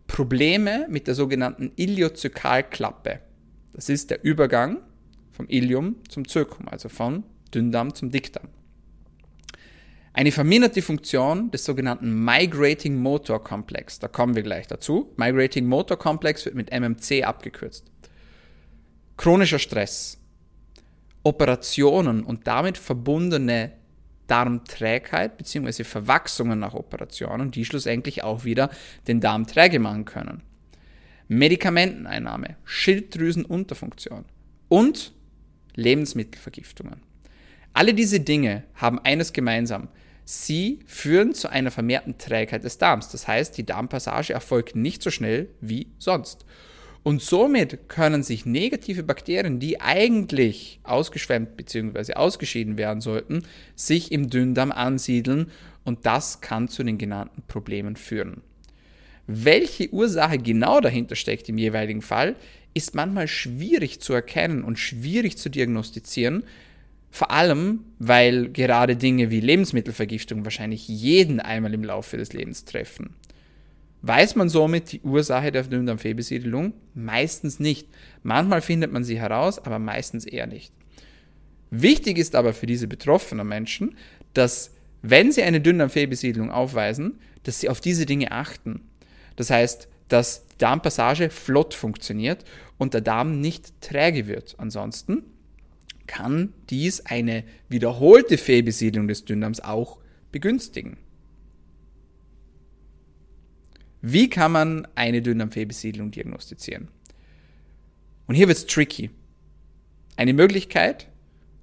Probleme 0.07 0.87
mit 0.89 1.07
der 1.07 1.15
sogenannten 1.15 1.73
Iliozykalklappe, 1.77 3.21
das 3.75 3.89
ist 3.89 4.11
der 4.11 4.25
Übergang 4.25 4.79
vom 5.33 5.47
Ilium 5.49 5.97
zum 6.09 6.27
Zirkum, 6.27 6.69
also 6.69 6.89
von 6.89 7.25
Dünndarm 7.55 7.95
zum 7.95 8.11
Dickdarm. 8.11 8.49
Eine 10.13 10.33
verminderte 10.33 10.83
Funktion 10.83 11.51
des 11.51 11.65
sogenannten 11.65 12.25
Migrating 12.25 12.97
Motor 12.97 13.43
Complex, 13.43 13.99
da 13.99 14.09
kommen 14.09 14.35
wir 14.35 14.43
gleich 14.43 14.67
dazu. 14.67 15.13
Migrating 15.17 15.67
Motor 15.67 15.99
Complex 15.99 16.45
wird 16.45 16.55
mit 16.55 16.71
MMC 16.73 17.25
abgekürzt. 17.25 17.85
Chronischer 19.17 19.59
Stress, 19.59 20.19
Operationen 21.23 22.25
und 22.25 22.47
damit 22.47 22.79
verbundene 22.79 23.73
Darmträgheit 24.29 25.37
bzw. 25.37 25.85
Verwachsungen 25.85 26.59
nach 26.59 26.75
Operationen, 26.75 27.51
die 27.51 27.65
schlussendlich 27.65 28.23
auch 28.23 28.45
wieder 28.45 28.71
den 29.07 29.21
Darm 29.21 29.47
träge 29.47 29.79
machen 29.79 30.05
können. 30.05 30.43
Medikamenteneinnahme, 31.29 32.57
Schilddrüsenunterfunktion 32.65 34.25
und 34.69 35.13
Lebensmittelvergiftungen. 35.75 37.08
Alle 37.79 37.95
diese 37.95 38.19
Dinge 38.19 38.65
haben 38.75 38.99
eines 38.99 39.33
gemeinsam. 39.33 39.87
Sie 40.25 40.81
führen 40.87 41.33
zu 41.33 41.49
einer 41.49 41.71
vermehrten 41.71 42.19
Trägheit 42.19 42.65
des 42.65 42.79
Darms. 42.79 43.09
Das 43.11 43.29
heißt, 43.29 43.57
die 43.57 43.65
Darmpassage 43.65 44.33
erfolgt 44.33 44.75
nicht 44.75 45.01
so 45.01 45.13
schnell 45.13 45.51
wie 45.61 45.87
sonst. 45.97 46.45
Und 47.05 47.23
somit 47.23 47.89
können 47.89 48.25
sich 48.25 48.45
negative 48.45 49.05
Bakterien, 49.05 49.61
die 49.61 49.81
eigentlich 49.81 50.81
ausgeschwemmt 50.83 51.57
bzw. 51.57 52.15
ausgeschieden 52.15 52.79
werden 52.79 53.01
sollten, 53.01 53.45
sich 53.77 54.11
im 54.11 54.29
Dünndarm 54.29 54.73
ansiedeln 54.73 55.53
und 55.85 56.05
das 56.05 56.41
kann 56.41 56.67
zu 56.67 56.83
den 56.83 56.99
genannten 56.99 57.43
Problemen 57.47 57.95
führen. 57.95 58.43
Welche 59.29 59.93
Ursache 59.93 60.39
genau 60.39 60.81
dahinter 60.81 61.15
steckt 61.15 61.49
im 61.49 61.59
jeweiligen 61.59 62.03
Fall, 62.03 62.35
ist 62.75 62.97
manchmal 62.97 63.29
schwierig 63.29 64.01
zu 64.01 64.15
erkennen 64.15 64.65
und 64.65 64.81
schwierig 64.81 65.39
zu 65.39 65.49
diagnostizieren, 65.49 66.43
vor 67.11 67.31
allem, 67.31 67.85
weil 67.99 68.51
gerade 68.51 68.97
Dinge 68.97 69.31
wie 69.31 69.41
Lebensmittelvergiftung 69.41 70.45
wahrscheinlich 70.45 70.89
jeden 70.89 71.41
einmal 71.41 71.75
im 71.75 71.85
Laufe 71.85 72.17
des 72.17 72.33
Lebens 72.33 72.65
treffen. 72.65 73.15
Weiß 74.03 74.37
man 74.37 74.49
somit 74.49 74.93
die 74.93 75.01
Ursache 75.01 75.51
der 75.51 75.65
Dünndarmfehlbesiedelung? 75.65 76.73
Meistens 76.95 77.59
nicht. 77.59 77.89
Manchmal 78.23 78.63
findet 78.63 78.93
man 78.93 79.03
sie 79.03 79.19
heraus, 79.19 79.59
aber 79.59 79.79
meistens 79.79 80.25
eher 80.25 80.47
nicht. 80.47 80.73
Wichtig 81.71 82.17
ist 82.19 82.35
aber 82.35 82.53
für 82.53 82.67
diese 82.67 82.87
betroffenen 82.87 83.49
Menschen, 83.49 83.97
dass 84.35 84.73
wenn 85.03 85.33
sie 85.33 85.43
eine 85.43 85.61
Dünndarmfehlbesiedelung 85.61 86.51
aufweisen, 86.51 87.19
dass 87.43 87.61
sie 87.61 87.69
auf 87.69 87.81
diese 87.81 88.07
Dinge 88.07 88.31
achten. 88.31 88.83
Das 89.37 89.51
heißt, 89.51 89.89
dass 90.09 90.47
die 90.47 90.59
Darmpassage 90.59 91.31
flott 91.31 91.75
funktioniert 91.75 92.45
und 92.79 92.95
der 92.95 93.01
Darm 93.01 93.41
nicht 93.41 93.81
träge 93.81 94.27
wird. 94.27 94.55
Ansonsten 94.59 95.25
kann 96.09 96.53
dies 96.71 97.01
eine 97.07 97.45
wiederholte 97.69 98.37
Fehlbesiedlung 98.37 99.07
des 99.07 99.25
Dünndarms 99.25 99.61
auch 99.61 99.99
begünstigen. 100.33 100.97
Wie 104.01 104.29
kann 104.29 104.53
man 104.53 104.89
eine 104.97 105.23
Dünndarmfehlbesiedlung 105.23 106.11
diagnostizieren? 106.11 106.89
Und 108.27 108.35
hier 108.35 108.49
wird 108.49 108.59
es 108.59 108.67
tricky. 108.67 109.11
Eine 110.17 110.33
Möglichkeit, 110.33 111.09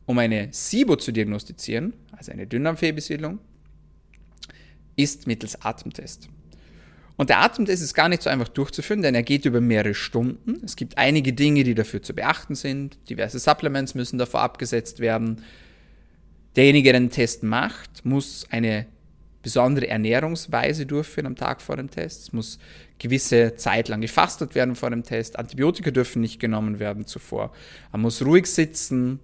um 0.06 0.18
eine 0.20 0.50
SIBO 0.52 0.96
zu 0.96 1.12
diagnostizieren, 1.12 1.94
also 2.12 2.32
eine 2.32 2.48
Dünndarmfehlbesiedlung, 2.48 3.40
ist 4.96 5.28
mittels 5.28 5.62
Atemtest. 5.62 6.30
Und 7.18 7.30
der 7.30 7.40
Atemtest 7.40 7.82
ist 7.82 7.94
gar 7.94 8.10
nicht 8.10 8.22
so 8.22 8.30
einfach 8.30 8.50
durchzuführen, 8.50 9.02
denn 9.02 9.16
er 9.16 9.24
geht 9.24 9.46
über 9.46 9.62
mehrere 9.62 9.94
Stunden. 9.94 10.62
Es 10.66 10.76
gibt 10.76 10.98
einige 10.98 11.34
Dinge, 11.34 11.64
die 11.64 11.76
dafür 11.76 12.02
zu 12.02 12.14
beachten 12.14 12.56
sind. 12.56 12.98
Diverse 13.10 13.40
Supplements 13.40 13.96
müssen 13.96 14.18
davor 14.18 14.42
abgesetzt 14.42 15.00
werden. 15.00 15.42
Derjenige, 16.56 16.92
der 16.92 17.00
den 17.00 17.12
Test 17.12 17.44
macht, 17.44 18.06
muss 18.06 18.46
eine 18.50 18.86
besondere 19.46 19.88
Ernährungsweise 19.88 20.86
durchführen 20.86 21.28
am 21.28 21.36
Tag 21.36 21.62
vor 21.62 21.78
dem 21.78 21.92
Test. 21.92 22.24
Es 22.24 22.34
muss 22.34 22.58
gewisse 22.98 23.56
Zeit 23.56 23.90
lang 23.90 24.02
gefastet 24.02 24.56
werden 24.56 24.76
vor 24.76 24.90
dem 24.90 25.04
Test. 25.04 25.38
Antibiotika 25.38 25.92
dürfen 25.92 26.22
nicht 26.22 26.40
genommen 26.40 26.80
werden 26.80 27.06
zuvor. 27.06 27.54
Man 27.92 28.02
muss 28.02 28.26
ruhig 28.26 28.48
sitzen. 28.48 29.20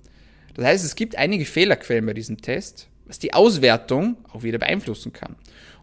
Das 0.53 0.65
heißt, 0.65 0.85
es 0.85 0.95
gibt 0.95 1.15
einige 1.15 1.45
Fehlerquellen 1.45 2.05
bei 2.05 2.13
diesem 2.13 2.39
Test, 2.41 2.87
was 3.07 3.17
die 3.17 3.33
Auswertung 3.33 4.17
auch 4.31 4.43
wieder 4.43 4.59
beeinflussen 4.59 5.11
kann. 5.11 5.35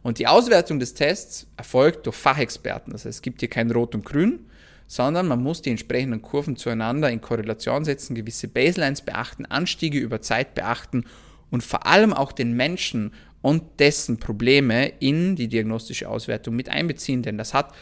Und 0.08 0.18
die 0.18 0.26
Auswertung 0.26 0.78
des 0.78 0.94
Tests 0.94 1.46
erfolgt 1.58 2.06
durch 2.06 2.16
Fachexperten. 2.16 2.94
Das 2.94 3.04
heißt, 3.04 3.16
es 3.16 3.20
gibt 3.20 3.40
hier 3.40 3.50
kein 3.50 3.70
Rot 3.70 3.94
und 3.94 4.06
Grün, 4.06 4.46
sondern 4.86 5.28
man 5.28 5.42
muss 5.42 5.60
die 5.60 5.68
entsprechenden 5.68 6.22
Kurven 6.22 6.56
zueinander 6.56 7.10
in 7.10 7.20
Korrelation 7.20 7.84
setzen, 7.84 8.14
gewisse 8.14 8.48
Baselines 8.48 9.02
beachten, 9.02 9.44
Anstiege 9.44 9.98
über 9.98 10.22
Zeit 10.22 10.54
beachten 10.54 11.04
und 11.50 11.62
vor 11.62 11.86
allem 11.86 12.14
auch 12.14 12.32
den 12.32 12.54
Menschen 12.54 13.12
und 13.42 13.80
dessen 13.80 14.16
Probleme 14.16 14.88
in 14.98 15.36
die 15.36 15.46
diagnostische 15.46 16.08
Auswertung 16.08 16.56
mit 16.56 16.70
einbeziehen, 16.70 17.20
denn 17.22 17.36
das 17.36 17.52
hat 17.52 17.74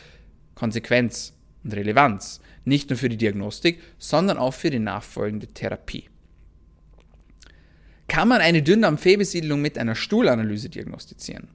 Konsequenz 0.57 1.33
und 1.63 1.75
Relevanz, 1.75 2.41
nicht 2.65 2.91
nur 2.91 2.99
für 2.99 3.09
die 3.09 3.19
Diagnostik, 3.19 3.81
sondern 4.01 4.37
auch 4.37 4.53
für 4.53 4.71
die 4.71 4.81
nachfolgende 4.81 5.47
Therapie. 5.47 6.09
Kann 8.09 8.27
man 8.27 8.41
eine 8.41 8.65
Dünndarmfehlbesiedlung 8.65 9.63
mit 9.63 9.79
einer 9.79 9.95
Stuhlanalyse 9.95 10.71
diagnostizieren? 10.71 11.51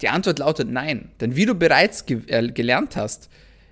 Die 0.00 0.08
Antwort 0.08 0.38
lautet 0.38 0.68
nein. 0.68 1.10
Denn 1.20 1.36
wie 1.36 1.46
du 1.46 1.54
bereits 1.54 2.06
ge 2.06 2.22
äh, 2.26 2.48
gelernt 2.48 2.96
hast, 2.96 3.28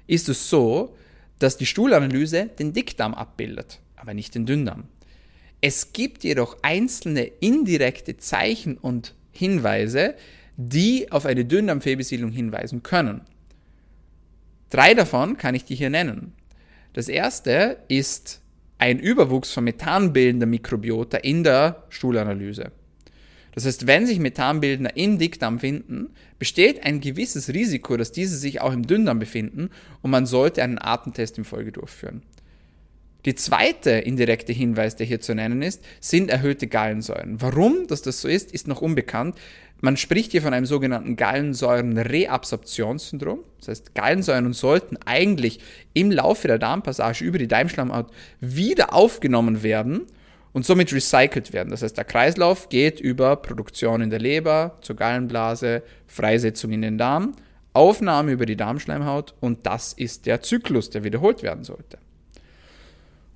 ist 0.07 0.29
es 0.29 0.49
so, 0.49 0.97
dass 1.39 1.57
die 1.57 1.67
Stuhlanalyse 1.67 2.50
den 2.59 2.73
Dickdarm 2.73 3.15
abbildet, 3.15 3.81
aber 3.97 4.15
nicht 4.15 4.35
den 4.35 4.47
Dünndarm. 4.47 4.85
Es 5.61 5.93
gibt 5.93 6.25
jedoch 6.25 6.57
einzelne 6.62 7.25
indirekte 7.25 8.17
Zeichen 8.17 8.77
und 8.77 9.15
Hinweise, 9.33 10.15
die 10.57 11.11
auf 11.11 11.27
eine 11.27 11.45
Dünndarmfehlbesiedlung 11.45 12.31
hinweisen 12.31 12.83
können. 12.83 13.23
Drei 14.69 14.95
davon 14.95 15.37
kann 15.37 15.55
ich 15.55 15.65
dir 15.65 15.77
hier 15.77 15.91
nennen. 15.91 16.33
Das 16.93 17.09
erste 17.09 17.79
ist 17.89 18.41
ein 18.79 18.99
Überwuchs 18.99 19.53
von 19.53 19.65
methanbildender 19.65 20.47
Mikrobiota 20.47 21.19
in 21.19 21.45
der 21.45 21.85
Stuhlanalyse. 21.89 22.73
Das 23.54 23.66
heißt, 23.66 23.87
wenn 23.87 24.07
sich 24.07 24.19
Methanbildner 24.19 24.97
im 24.97 25.19
Dickdarm 25.19 25.59
finden, 25.59 26.11
besteht 26.38 26.85
ein 26.85 27.00
gewisses 27.00 27.52
Risiko, 27.52 27.97
dass 27.97 28.12
diese 28.12 28.37
sich 28.37 28.61
auch 28.61 28.73
im 28.73 28.87
Dünndarm 28.87 29.19
befinden 29.19 29.71
und 30.02 30.11
man 30.11 30.26
sollte 30.26 30.62
einen 30.62 30.78
Atemtest 30.78 31.38
in 31.38 31.45
Folge 31.45 31.73
durchführen. 31.73 32.23
Die 33.26 33.35
zweite 33.35 33.90
indirekte 33.90 34.52
Hinweis, 34.52 34.97
der 34.97 35.07
hier 35.07 35.21
zu 35.21 35.35
nennen 35.35 35.62
ist, 35.62 35.83
sind 36.00 36.30
erhöhte 36.30 36.69
Gallensäuren. 36.69 37.42
Warum 37.42 37.87
dass 37.87 38.02
das 38.02 38.23
so 38.23 38.28
ist, 38.28 38.52
ist 38.52 38.66
noch 38.66 38.80
unbekannt. 38.80 39.37
Man 39.83 39.99
spricht 39.99 40.33
hier 40.33 40.42
von 40.42 40.54
einem 40.54 40.66
sogenannten 40.66 41.16
Gallensäuren-Reabsorptionssyndrom. 41.16 43.40
Das 43.59 43.69
heißt, 43.69 43.95
Gallensäuren 43.95 44.54
sollten 44.54 44.97
eigentlich 45.04 45.61
im 45.92 46.11
Laufe 46.11 46.49
der 46.49 46.59
Darmpassage 46.59 47.23
über 47.25 47.38
die 47.38 47.49
Darmschleimhaut 47.49 48.07
wieder 48.40 48.95
aufgenommen 48.95 49.62
werden 49.62 50.07
und 50.52 50.66
somit 50.66 50.92
recycelt 50.92 51.52
werden. 51.52 51.71
Das 51.71 51.83
heißt, 51.83 51.97
der 51.97 52.04
Kreislauf 52.04 52.69
geht 52.69 53.00
über 53.00 53.37
Produktion 53.37 54.00
in 54.00 54.11
der 54.11 54.19
Leber 54.19 54.78
zur 54.80 54.97
Gallenblase, 54.97 55.83
Freisetzung 56.07 56.73
in 56.73 56.83
den 56.83 56.99
Darm, 56.99 57.35
Aufnahme 57.73 58.33
über 58.33 58.47
die 58.47 58.57
Darmschleimhaut 58.57 59.35
und 59.40 59.64
das 59.66 59.92
ist 59.92 60.26
der 60.26 60.40
Zyklus, 60.42 60.90
der 60.90 61.04
wiederholt 61.04 61.42
werden 61.42 61.64
sollte. 61.64 61.99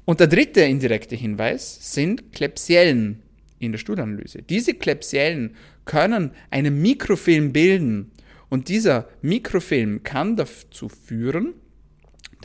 Und 0.05 0.21
der 0.21 0.27
dritte 0.27 0.61
indirekte 0.63 1.15
Hinweis 1.15 1.95
sind 1.95 2.33
Klebsiellen 2.33 3.23
in 3.59 3.73
der 3.73 3.79
Stuhlanalyse. 3.79 4.43
Diese 4.43 4.75
Klebsiellen 4.75 5.57
können 5.85 6.33
einen 6.51 6.83
Mikrofilm 6.83 7.53
bilden 7.53 8.11
und 8.49 8.69
dieser 8.69 9.09
Mikrofilm 9.23 10.03
kann 10.03 10.37
dazu 10.37 10.89
führen, 10.89 11.55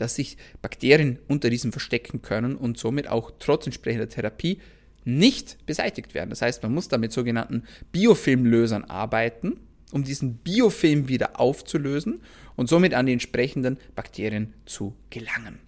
dass 0.00 0.14
sich 0.14 0.36
Bakterien 0.62 1.18
unter 1.28 1.50
diesem 1.50 1.72
verstecken 1.72 2.22
können 2.22 2.56
und 2.56 2.78
somit 2.78 3.08
auch 3.08 3.32
trotz 3.38 3.66
entsprechender 3.66 4.08
Therapie 4.08 4.58
nicht 5.04 5.64
beseitigt 5.66 6.14
werden. 6.14 6.30
Das 6.30 6.42
heißt, 6.42 6.62
man 6.62 6.74
muss 6.74 6.88
da 6.88 6.98
mit 6.98 7.12
sogenannten 7.12 7.64
Biofilmlösern 7.92 8.84
arbeiten, 8.84 9.58
um 9.92 10.04
diesen 10.04 10.36
Biofilm 10.36 11.08
wieder 11.08 11.40
aufzulösen 11.40 12.20
und 12.56 12.68
somit 12.68 12.94
an 12.94 13.06
die 13.06 13.12
entsprechenden 13.12 13.78
Bakterien 13.94 14.54
zu 14.66 14.94
gelangen. 15.10 15.58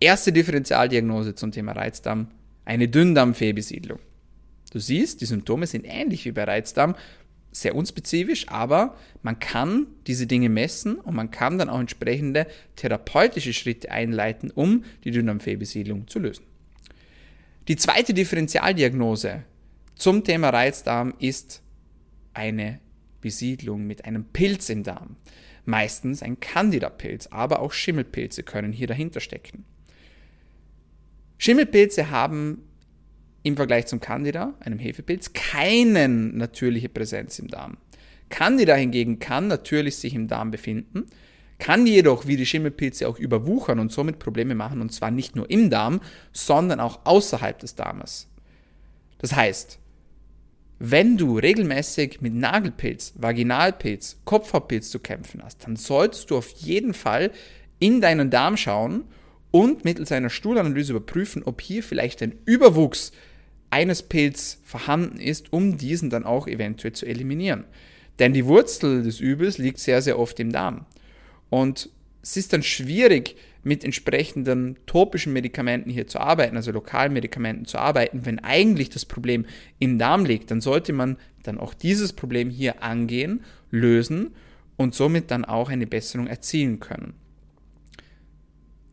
Erste 0.00 0.32
Differentialdiagnose 0.32 1.34
zum 1.34 1.52
Thema 1.52 1.72
Reizdarm, 1.72 2.28
eine 2.64 2.88
Dünndarmfehlbesiedlung. 2.88 3.98
Du 4.72 4.78
siehst, 4.78 5.20
die 5.20 5.26
Symptome 5.26 5.66
sind 5.66 5.84
ähnlich 5.84 6.24
wie 6.24 6.32
bei 6.32 6.44
Reizdarm, 6.44 6.94
sehr 7.52 7.74
unspezifisch, 7.74 8.48
aber 8.48 8.96
man 9.22 9.38
kann 9.38 9.88
diese 10.06 10.26
Dinge 10.26 10.48
messen 10.48 10.96
und 10.96 11.14
man 11.14 11.30
kann 11.30 11.58
dann 11.58 11.68
auch 11.68 11.80
entsprechende 11.80 12.46
therapeutische 12.76 13.52
Schritte 13.52 13.90
einleiten, 13.90 14.50
um 14.50 14.84
die 15.04 15.10
Dünndarmfehlbesiedlung 15.10 16.06
zu 16.06 16.20
lösen. 16.20 16.44
Die 17.68 17.76
zweite 17.76 18.14
Differentialdiagnose 18.14 19.44
zum 19.96 20.24
Thema 20.24 20.50
Reizdarm 20.50 21.14
ist 21.18 21.62
eine 22.32 22.80
Besiedlung 23.20 23.86
mit 23.86 24.04
einem 24.04 24.24
Pilz 24.24 24.68
im 24.70 24.82
Darm. 24.82 25.16
Meistens 25.66 26.22
ein 26.22 26.40
Candida-Pilz, 26.40 27.28
aber 27.28 27.60
auch 27.60 27.72
Schimmelpilze 27.72 28.42
können 28.42 28.72
hier 28.72 28.86
dahinter 28.86 29.20
stecken. 29.20 29.64
Schimmelpilze 31.38 32.10
haben 32.10 32.62
im 33.42 33.56
Vergleich 33.56 33.86
zum 33.86 34.00
Candida, 34.00 34.54
einem 34.60 34.78
Hefepilz, 34.78 35.32
keine 35.32 36.08
natürliche 36.08 36.88
Präsenz 36.88 37.38
im 37.38 37.48
Darm. 37.48 37.78
Candida 38.28 38.74
hingegen 38.74 39.18
kann 39.18 39.48
natürlich 39.48 39.96
sich 39.96 40.14
im 40.14 40.28
Darm 40.28 40.50
befinden, 40.50 41.06
kann 41.58 41.86
jedoch 41.86 42.26
wie 42.26 42.36
die 42.36 42.46
Schimmelpilze 42.46 43.08
auch 43.08 43.18
überwuchern 43.18 43.78
und 43.78 43.92
somit 43.92 44.18
Probleme 44.18 44.54
machen, 44.54 44.80
und 44.80 44.92
zwar 44.92 45.10
nicht 45.10 45.36
nur 45.36 45.50
im 45.50 45.70
Darm, 45.70 46.00
sondern 46.32 46.80
auch 46.80 47.00
außerhalb 47.04 47.58
des 47.58 47.74
Darmes. 47.74 48.28
Das 49.18 49.34
heißt, 49.34 49.78
wenn 50.78 51.18
du 51.18 51.38
regelmäßig 51.38 52.22
mit 52.22 52.34
Nagelpilz, 52.34 53.12
Vaginalpilz, 53.16 54.20
Kopfhautpilz 54.24 54.90
zu 54.90 54.98
kämpfen 54.98 55.42
hast, 55.44 55.66
dann 55.66 55.76
solltest 55.76 56.30
du 56.30 56.38
auf 56.38 56.48
jeden 56.48 56.94
Fall 56.94 57.30
in 57.78 58.00
deinen 58.00 58.30
Darm 58.30 58.56
schauen 58.56 59.04
und 59.50 59.84
mittels 59.84 60.10
einer 60.12 60.30
Stuhlanalyse 60.30 60.92
überprüfen, 60.92 61.42
ob 61.44 61.60
hier 61.60 61.82
vielleicht 61.82 62.22
ein 62.22 62.38
Überwuchs 62.46 63.12
eines 63.70 64.02
Pilz 64.02 64.60
vorhanden 64.64 65.18
ist, 65.18 65.52
um 65.52 65.76
diesen 65.76 66.10
dann 66.10 66.24
auch 66.24 66.46
eventuell 66.46 66.92
zu 66.92 67.06
eliminieren. 67.06 67.64
Denn 68.18 68.32
die 68.32 68.46
Wurzel 68.46 69.02
des 69.02 69.20
Übels 69.20 69.58
liegt 69.58 69.78
sehr, 69.78 70.02
sehr 70.02 70.18
oft 70.18 70.38
im 70.40 70.52
Darm. 70.52 70.86
Und 71.48 71.88
es 72.22 72.36
ist 72.36 72.52
dann 72.52 72.62
schwierig, 72.62 73.36
mit 73.62 73.84
entsprechenden 73.84 74.76
topischen 74.86 75.32
Medikamenten 75.32 75.90
hier 75.90 76.06
zu 76.06 76.18
arbeiten, 76.18 76.56
also 76.56 76.72
lokalen 76.72 77.12
Medikamenten 77.12 77.66
zu 77.66 77.78
arbeiten, 77.78 78.24
wenn 78.24 78.38
eigentlich 78.38 78.88
das 78.88 79.04
Problem 79.04 79.44
im 79.78 79.98
Darm 79.98 80.24
liegt, 80.24 80.50
dann 80.50 80.60
sollte 80.60 80.92
man 80.92 81.18
dann 81.42 81.58
auch 81.58 81.74
dieses 81.74 82.12
Problem 82.12 82.48
hier 82.48 82.82
angehen, 82.82 83.44
lösen 83.70 84.34
und 84.76 84.94
somit 84.94 85.30
dann 85.30 85.44
auch 85.44 85.68
eine 85.68 85.86
Besserung 85.86 86.26
erzielen 86.26 86.80
können. 86.80 87.14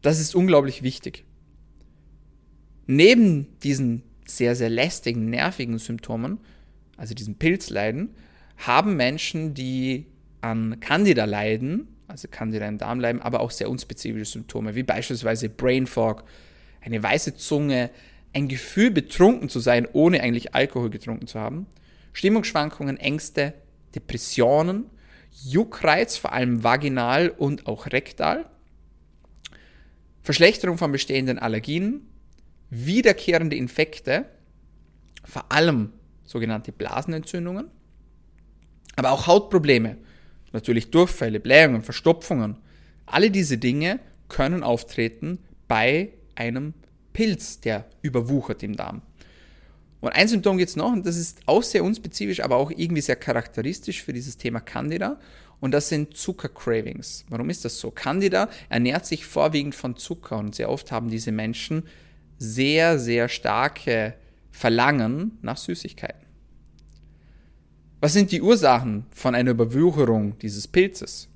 Das 0.01 0.19
ist 0.19 0.35
unglaublich 0.35 0.83
wichtig. 0.83 1.23
Neben 2.87 3.47
diesen 3.63 4.03
sehr, 4.27 4.55
sehr 4.55 4.69
lästigen, 4.69 5.29
nervigen 5.29 5.79
Symptomen, 5.79 6.39
also 6.97 7.15
diesen 7.15 7.35
Pilzleiden, 7.35 8.09
haben 8.57 8.95
Menschen, 8.95 9.53
die 9.53 10.05
an 10.41 10.79
Candida 10.79 11.25
leiden, 11.25 11.87
also 12.07 12.27
Candida 12.29 12.67
im 12.67 12.77
Darm 12.77 12.99
leiden, 12.99 13.21
aber 13.21 13.39
auch 13.39 13.51
sehr 13.51 13.69
unspezifische 13.69 14.25
Symptome, 14.25 14.75
wie 14.75 14.83
beispielsweise 14.83 15.49
Brain 15.49 15.87
Fog, 15.87 16.23
eine 16.81 17.01
weiße 17.01 17.35
Zunge, 17.35 17.89
ein 18.33 18.47
Gefühl, 18.47 18.91
betrunken 18.91 19.49
zu 19.49 19.59
sein, 19.59 19.87
ohne 19.93 20.21
eigentlich 20.21 20.53
Alkohol 20.53 20.89
getrunken 20.89 21.27
zu 21.27 21.39
haben, 21.39 21.65
Stimmungsschwankungen, 22.13 22.97
Ängste, 22.97 23.53
Depressionen, 23.95 24.85
Juckreiz, 25.43 26.17
vor 26.17 26.33
allem 26.33 26.63
vaginal 26.63 27.29
und 27.29 27.67
auch 27.67 27.87
rektal, 27.87 28.45
Verschlechterung 30.23 30.77
von 30.77 30.91
bestehenden 30.91 31.39
Allergien, 31.39 32.01
wiederkehrende 32.69 33.55
Infekte, 33.55 34.25
vor 35.23 35.51
allem 35.51 35.93
sogenannte 36.25 36.71
Blasenentzündungen, 36.71 37.69
aber 38.95 39.11
auch 39.11 39.27
Hautprobleme, 39.27 39.97
natürlich 40.53 40.91
Durchfälle, 40.91 41.39
Blähungen, 41.39 41.83
Verstopfungen. 41.83 42.57
Alle 43.05 43.31
diese 43.31 43.57
Dinge 43.57 43.99
können 44.27 44.63
auftreten 44.63 45.39
bei 45.67 46.09
einem 46.35 46.73
Pilz, 47.13 47.59
der 47.59 47.85
überwuchert 48.01 48.63
im 48.63 48.75
Darm. 48.75 49.01
Und 49.99 50.11
ein 50.11 50.27
Symptom 50.27 50.57
gibt 50.57 50.69
es 50.69 50.75
noch, 50.75 50.91
und 50.91 51.05
das 51.05 51.17
ist 51.17 51.39
auch 51.47 51.63
sehr 51.63 51.83
unspezifisch, 51.83 52.41
aber 52.41 52.57
auch 52.57 52.71
irgendwie 52.71 53.01
sehr 53.01 53.15
charakteristisch 53.15 54.03
für 54.03 54.13
dieses 54.13 54.37
Thema 54.37 54.59
Candida. 54.59 55.19
Und 55.59 55.71
das 55.71 55.89
sind 55.89 56.15
Zuckercravings. 56.15 57.25
Warum 57.29 57.49
ist 57.49 57.65
das 57.65 57.79
so? 57.79 57.89
Candida 57.89 58.49
ernährt 58.69 59.07
sich 59.07 59.25
vorwiegend 59.25 59.73
von 59.73 59.95
Zucker 59.95 60.37
und 60.37 60.53
sehr 60.53 60.69
oft 60.69 60.91
haben 60.91 61.09
diese 61.09 61.31
Menschen 61.31 61.83
sehr, 62.37 62.99
sehr 62.99 63.29
starke 63.29 64.13
Verlangen 64.51 65.37
nach 65.41 65.57
Süßigkeiten. 65.57 66.25
Was 67.99 68.13
sind 68.13 68.31
die 68.31 68.41
Ursachen 68.41 69.05
von 69.11 69.33
einer 69.33 69.51
Überwucherung 69.51 70.37
dieses 70.39 70.67
Pilzes? 70.67 71.27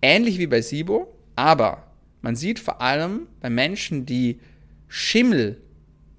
Ähnlich 0.00 0.38
wie 0.38 0.46
bei 0.46 0.62
SIBO, 0.62 1.14
aber 1.36 1.84
man 2.22 2.36
sieht 2.36 2.58
vor 2.58 2.80
allem 2.80 3.28
bei 3.40 3.50
Menschen, 3.50 4.06
die 4.06 4.40
Schimmel 4.88 5.60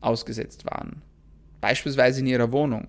ausgesetzt 0.01 0.65
waren, 0.65 1.01
beispielsweise 1.61 2.19
in 2.19 2.27
ihrer 2.27 2.51
Wohnung, 2.51 2.87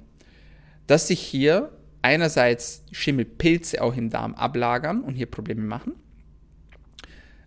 dass 0.87 1.09
sich 1.09 1.21
hier 1.21 1.73
einerseits 2.03 2.85
Schimmelpilze 2.93 3.83
auch 3.83 3.97
im 3.97 4.11
Darm 4.11 4.35
ablagern 4.35 5.03
und 5.03 5.15
hier 5.15 5.27
Probleme 5.27 5.63
machen, 5.63 5.95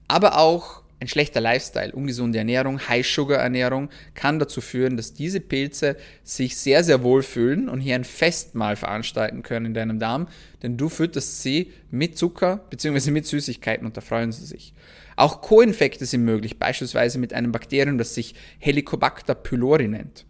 aber 0.07 0.37
auch 0.37 0.84
ein 1.05 1.07
schlechter 1.07 1.39
Lifestyle, 1.39 1.91
ungesunde 1.93 2.39
Ernährung, 2.39 2.79
High-Sugar-Ernährung 2.89 3.89
kann 4.15 4.39
dazu 4.39 4.59
führen, 4.59 4.97
dass 4.97 5.13
diese 5.13 5.39
Pilze 5.39 5.97
sich 6.23 6.57
sehr, 6.57 6.83
sehr 6.83 7.03
wohl 7.03 7.21
fühlen 7.21 7.69
und 7.69 7.79
hier 7.79 7.93
ein 7.93 8.03
Festmahl 8.03 8.75
veranstalten 8.75 9.43
können 9.43 9.67
in 9.67 9.73
deinem 9.75 9.99
Darm, 9.99 10.27
denn 10.63 10.77
du 10.77 10.89
fütterst 10.89 11.43
sie 11.43 11.71
mit 11.91 12.17
Zucker 12.17 12.65
bzw. 12.71 13.11
mit 13.11 13.27
Süßigkeiten 13.27 13.85
und 13.85 13.95
da 13.95 14.01
freuen 14.01 14.31
sie 14.31 14.45
sich. 14.45 14.73
Auch 15.15 15.41
Co-Infekte 15.41 16.07
sind 16.07 16.25
möglich, 16.25 16.57
beispielsweise 16.57 17.19
mit 17.19 17.33
einem 17.33 17.51
Bakterium, 17.51 17.99
das 17.99 18.15
sich 18.15 18.33
Helicobacter 18.57 19.35
pylori 19.35 19.87
nennt. 19.87 20.25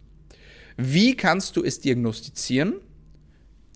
Wie 0.76 1.16
kannst 1.16 1.56
du 1.56 1.64
es 1.64 1.80
diagnostizieren? 1.80 2.74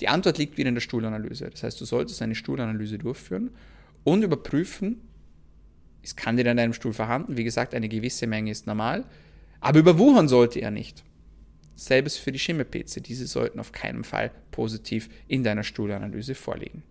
Die 0.00 0.08
Antwort 0.08 0.36
liegt 0.36 0.58
wieder 0.58 0.68
in 0.68 0.74
der 0.74 0.82
Stuhlanalyse. 0.82 1.48
Das 1.48 1.62
heißt, 1.62 1.80
du 1.80 1.86
solltest 1.86 2.20
eine 2.20 2.34
Stuhlanalyse 2.34 2.98
durchführen 2.98 3.50
und 4.04 4.22
überprüfen, 4.22 5.00
ist 6.02 6.16
Candida 6.16 6.50
in 6.50 6.56
deinem 6.56 6.72
Stuhl 6.72 6.92
vorhanden? 6.92 7.36
Wie 7.36 7.44
gesagt, 7.44 7.74
eine 7.74 7.88
gewisse 7.88 8.26
Menge 8.26 8.50
ist 8.50 8.66
normal. 8.66 9.04
Aber 9.60 9.78
überwuchern 9.78 10.28
sollte 10.28 10.60
er 10.60 10.70
nicht. 10.70 11.04
selbes 11.80 12.16
für 12.16 12.30
die 12.30 12.38
Schimmelpilze. 12.38 13.00
Diese 13.00 13.26
sollten 13.26 13.58
auf 13.58 13.72
keinen 13.72 14.04
Fall 14.04 14.30
positiv 14.50 15.08
in 15.28 15.42
deiner 15.42 15.64
Stuhlanalyse 15.64 16.34
vorliegen. 16.34 16.82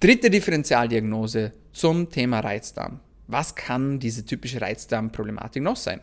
Dritte 0.00 0.30
Differentialdiagnose 0.30 1.52
zum 1.72 2.10
Thema 2.10 2.40
Reizdarm. 2.40 3.00
Was 3.28 3.54
kann 3.54 3.98
diese 3.98 4.24
typische 4.24 4.60
Reizdarmproblematik 4.60 5.62
noch 5.62 5.76
sein? 5.76 6.00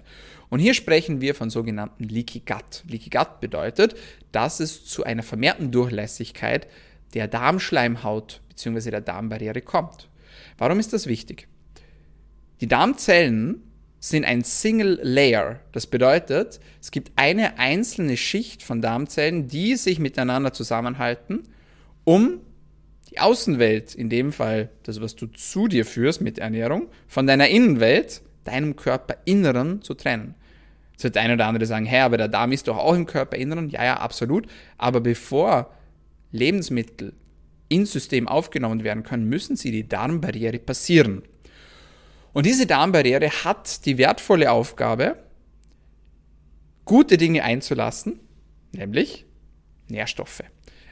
Und 0.49 0.59
hier 0.59 0.73
sprechen 0.73 1.21
wir 1.21 1.35
von 1.35 1.49
sogenannten 1.49 2.03
Leaky 2.03 2.41
Gut. 2.41 2.83
Leaky 2.87 3.09
Gut 3.09 3.39
bedeutet, 3.39 3.95
dass 4.31 4.59
es 4.59 4.85
zu 4.85 5.03
einer 5.03 5.23
vermehrten 5.23 5.71
Durchlässigkeit 5.71 6.67
der 7.13 7.27
Darmschleimhaut 7.27 8.41
bzw. 8.49 8.91
der 8.91 9.01
Darmbarriere 9.01 9.61
kommt. 9.61 10.09
Warum 10.57 10.79
ist 10.79 10.93
das 10.93 11.07
wichtig? 11.07 11.47
Die 12.61 12.67
Darmzellen 12.67 13.61
sind 13.99 14.25
ein 14.25 14.43
Single 14.43 14.99
Layer. 15.01 15.61
Das 15.71 15.87
bedeutet, 15.87 16.59
es 16.81 16.91
gibt 16.91 17.11
eine 17.15 17.57
einzelne 17.57 18.17
Schicht 18.17 18.61
von 18.61 18.81
Darmzellen, 18.81 19.47
die 19.47 19.75
sich 19.75 19.99
miteinander 19.99 20.51
zusammenhalten, 20.51 21.43
um 22.03 22.41
die 23.09 23.19
Außenwelt, 23.19 23.95
in 23.95 24.09
dem 24.09 24.33
Fall 24.33 24.69
das, 24.83 24.99
was 24.99 25.15
du 25.15 25.27
zu 25.27 25.67
dir 25.67 25.85
führst 25.85 26.19
mit 26.19 26.39
Ernährung, 26.39 26.89
von 27.07 27.27
deiner 27.27 27.47
Innenwelt, 27.47 28.21
deinem 28.43 28.75
Körperinneren 28.75 29.81
zu 29.81 29.93
trennen. 29.93 30.35
Jetzt 30.91 31.03
wird 31.03 31.15
der 31.15 31.21
eine 31.23 31.35
oder 31.35 31.47
andere 31.47 31.65
sagen, 31.65 31.85
hä, 31.85 31.99
aber 31.99 32.17
der 32.17 32.27
Darm 32.27 32.51
ist 32.51 32.67
doch 32.67 32.77
auch 32.77 32.95
im 32.95 33.05
Körperinneren. 33.05 33.69
Ja, 33.69 33.83
ja, 33.85 33.97
absolut. 33.97 34.47
Aber 34.77 34.99
bevor 34.99 35.71
Lebensmittel 36.31 37.13
ins 37.73 37.91
System 37.91 38.27
aufgenommen 38.27 38.83
werden 38.83 39.03
können, 39.03 39.27
müssen 39.27 39.55
sie 39.55 39.71
die 39.71 39.87
Darmbarriere 39.87 40.59
passieren. 40.59 41.23
Und 42.31 42.45
diese 42.45 42.65
Darmbarriere 42.65 43.29
hat 43.29 43.85
die 43.85 43.97
wertvolle 43.97 44.51
Aufgabe, 44.51 45.17
gute 46.85 47.17
Dinge 47.17 47.43
einzulassen, 47.43 48.19
nämlich 48.71 49.25
Nährstoffe. 49.87 50.43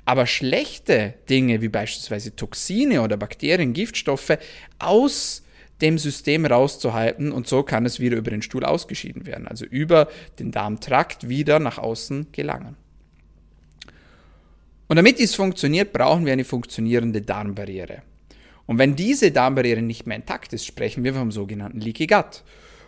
Aber 0.05 0.25
schlechte 0.25 1.15
Dinge 1.29 1.61
wie 1.61 1.69
beispielsweise 1.69 2.35
Toxine 2.35 3.01
oder 3.01 3.17
Bakterien, 3.17 3.73
Giftstoffe 3.73 4.37
aus 4.79 5.43
dem 5.81 5.97
System 5.97 6.45
rauszuhalten 6.45 7.31
und 7.31 7.47
so 7.47 7.63
kann 7.63 7.85
es 7.85 7.99
wieder 7.99 8.17
über 8.17 8.31
den 8.31 8.41
Stuhl 8.41 8.63
ausgeschieden 8.63 9.25
werden, 9.25 9.47
also 9.47 9.65
über 9.65 10.07
den 10.39 10.51
Darmtrakt 10.51 11.27
wieder 11.27 11.59
nach 11.59 11.77
außen 11.77 12.31
gelangen. 12.31 12.77
Und 14.91 14.97
damit 14.97 15.19
dies 15.19 15.35
funktioniert, 15.35 15.93
brauchen 15.93 16.25
wir 16.25 16.33
eine 16.33 16.43
funktionierende 16.43 17.21
Darmbarriere. 17.21 18.01
Und 18.65 18.77
wenn 18.77 18.97
diese 18.97 19.31
Darmbarriere 19.31 19.81
nicht 19.81 20.05
mehr 20.05 20.17
intakt 20.17 20.51
ist, 20.51 20.65
sprechen 20.65 21.05
wir 21.05 21.13
vom 21.13 21.31
sogenannten 21.31 21.79
Leaky 21.79 22.07
Gut. 22.07 22.43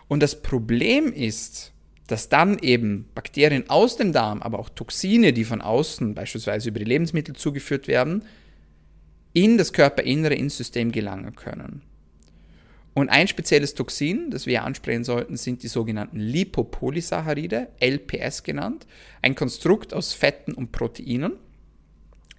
Und 0.09 0.21
das 0.21 0.41
Problem 0.41 1.13
ist, 1.13 1.71
dass 2.07 2.27
dann 2.27 2.59
eben 2.59 3.07
Bakterien 3.15 3.69
aus 3.69 3.95
dem 3.95 4.11
Darm, 4.11 4.41
aber 4.41 4.59
auch 4.59 4.67
Toxine, 4.67 5.31
die 5.31 5.45
von 5.45 5.61
außen, 5.61 6.13
beispielsweise 6.13 6.67
über 6.67 6.79
die 6.79 6.85
Lebensmittel 6.85 7.37
zugeführt 7.37 7.87
werden, 7.87 8.25
in 9.31 9.57
das 9.57 9.71
Körperinnere, 9.71 10.35
ins 10.35 10.57
System 10.57 10.91
gelangen 10.91 11.37
können. 11.37 11.83
Und 12.93 13.07
ein 13.07 13.29
spezielles 13.29 13.75
Toxin, 13.75 14.29
das 14.29 14.45
wir 14.45 14.65
ansprechen 14.65 15.05
sollten, 15.05 15.37
sind 15.37 15.63
die 15.63 15.69
sogenannten 15.69 16.19
Lipopolysaccharide, 16.19 17.69
LPS 17.79 18.43
genannt, 18.43 18.87
ein 19.21 19.35
Konstrukt 19.35 19.93
aus 19.93 20.11
Fetten 20.11 20.53
und 20.53 20.73
Proteinen. 20.73 21.37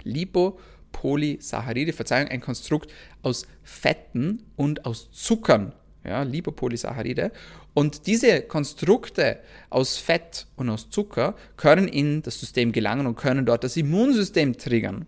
Lipopolysaccharide, 0.05 1.93
Verzeihung, 1.93 2.29
ein 2.29 2.41
Konstrukt 2.41 2.93
aus 3.23 3.47
Fetten 3.63 4.45
und 4.57 4.87
aus 4.87 5.11
Zuckern, 5.11 5.73
ja, 6.05 6.23
Lipopolysaccharide. 6.23 7.33
Und 7.75 8.07
diese 8.07 8.43
Konstrukte 8.43 9.41
aus 9.69 9.97
Fett 9.99 10.47
und 10.57 10.69
aus 10.69 10.91
Zucker 10.91 11.35
können 11.57 11.89
in 11.89 12.23
das 12.23 12.39
System 12.39 12.71
gelangen 12.71 13.07
und 13.07 13.17
können 13.17 13.45
dort 13.45 13.65
das 13.65 13.77
Immunsystem 13.77 14.57
triggern. 14.57 15.07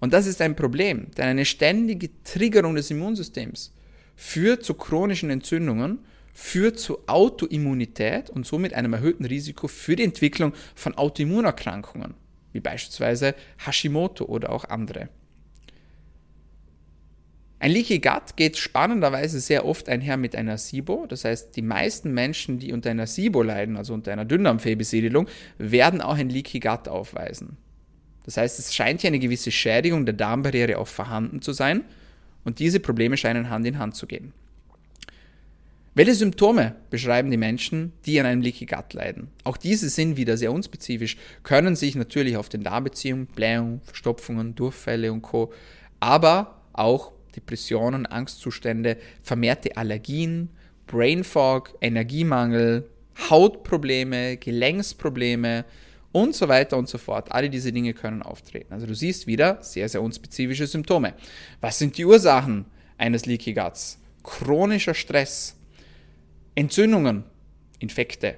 Und 0.00 0.12
das 0.12 0.26
ist 0.26 0.40
ein 0.40 0.56
Problem, 0.56 1.10
denn 1.16 1.26
eine 1.26 1.44
ständige 1.44 2.10
Triggerung 2.24 2.74
des 2.74 2.90
Immunsystems 2.90 3.72
führt 4.16 4.64
zu 4.64 4.74
chronischen 4.74 5.30
Entzündungen, 5.30 6.00
führt 6.32 6.78
zu 6.78 7.06
Autoimmunität 7.06 8.30
und 8.30 8.46
somit 8.46 8.74
einem 8.74 8.94
erhöhten 8.94 9.24
Risiko 9.24 9.68
für 9.68 9.94
die 9.94 10.04
Entwicklung 10.04 10.54
von 10.74 10.96
Autoimmunerkrankungen, 10.96 12.14
wie 12.52 12.60
beispielsweise 12.60 13.34
Hashimoto 13.64 14.24
oder 14.24 14.50
auch 14.50 14.64
andere. 14.64 15.08
Ein 17.62 17.70
Leaky 17.70 18.00
Gut 18.00 18.34
geht 18.34 18.56
spannenderweise 18.56 19.38
sehr 19.38 19.64
oft 19.64 19.88
einher 19.88 20.16
mit 20.16 20.34
einer 20.34 20.58
SIBO. 20.58 21.06
Das 21.06 21.24
heißt, 21.24 21.54
die 21.54 21.62
meisten 21.62 22.12
Menschen, 22.12 22.58
die 22.58 22.72
unter 22.72 22.90
einer 22.90 23.06
SIBO 23.06 23.40
leiden, 23.40 23.76
also 23.76 23.94
unter 23.94 24.12
einer 24.12 24.24
Dünndarmfehlbesiedelung, 24.24 25.28
werden 25.58 26.00
auch 26.00 26.16
ein 26.16 26.28
Leaky 26.28 26.58
Gut 26.58 26.88
aufweisen. 26.88 27.56
Das 28.24 28.36
heißt, 28.36 28.58
es 28.58 28.74
scheint 28.74 29.02
hier 29.02 29.08
eine 29.08 29.20
gewisse 29.20 29.52
Schädigung 29.52 30.06
der 30.06 30.14
Darmbarriere 30.14 30.76
auch 30.78 30.88
vorhanden 30.88 31.40
zu 31.40 31.52
sein 31.52 31.84
und 32.44 32.58
diese 32.58 32.80
Probleme 32.80 33.16
scheinen 33.16 33.48
Hand 33.48 33.64
in 33.64 33.78
Hand 33.78 33.94
zu 33.94 34.08
gehen. 34.08 34.32
Welche 35.94 36.14
Symptome 36.14 36.74
beschreiben 36.88 37.30
die 37.30 37.36
Menschen, 37.36 37.92
die 38.06 38.18
an 38.18 38.24
einem 38.24 38.40
Leaky 38.40 38.64
Gut 38.64 38.94
leiden? 38.94 39.28
Auch 39.44 39.58
diese 39.58 39.90
sind 39.90 40.16
wieder 40.16 40.38
sehr 40.38 40.50
unspezifisch, 40.50 41.18
können 41.42 41.76
sich 41.76 41.96
natürlich 41.96 42.38
auf 42.38 42.48
den 42.48 42.62
Darmbeziehungen, 42.62 43.26
Blähung, 43.26 43.82
Verstopfungen, 43.84 44.54
Durchfälle 44.54 45.12
und 45.12 45.20
Co., 45.20 45.52
aber 46.00 46.62
auch 46.72 47.12
Depressionen, 47.36 48.06
Angstzustände, 48.06 48.96
vermehrte 49.22 49.76
Allergien, 49.76 50.48
Brain 50.86 51.24
Fog, 51.24 51.76
Energiemangel, 51.82 52.88
Hautprobleme, 53.28 54.38
Gelenksprobleme 54.38 55.66
und 56.10 56.34
so 56.34 56.48
weiter 56.48 56.78
und 56.78 56.88
so 56.88 56.96
fort. 56.96 57.30
Alle 57.32 57.50
diese 57.50 57.70
Dinge 57.70 57.92
können 57.92 58.22
auftreten. 58.22 58.72
Also 58.72 58.86
du 58.86 58.94
siehst 58.94 59.26
wieder 59.26 59.58
sehr, 59.60 59.90
sehr 59.90 60.00
unspezifische 60.00 60.66
Symptome. 60.66 61.12
Was 61.60 61.78
sind 61.78 61.98
die 61.98 62.06
Ursachen 62.06 62.64
eines 62.96 63.26
Leaky 63.26 63.52
Guts? 63.52 63.98
Chronischer 64.22 64.94
Stress, 64.94 65.56
Entzündungen, 66.54 67.24
Infekte, 67.78 68.36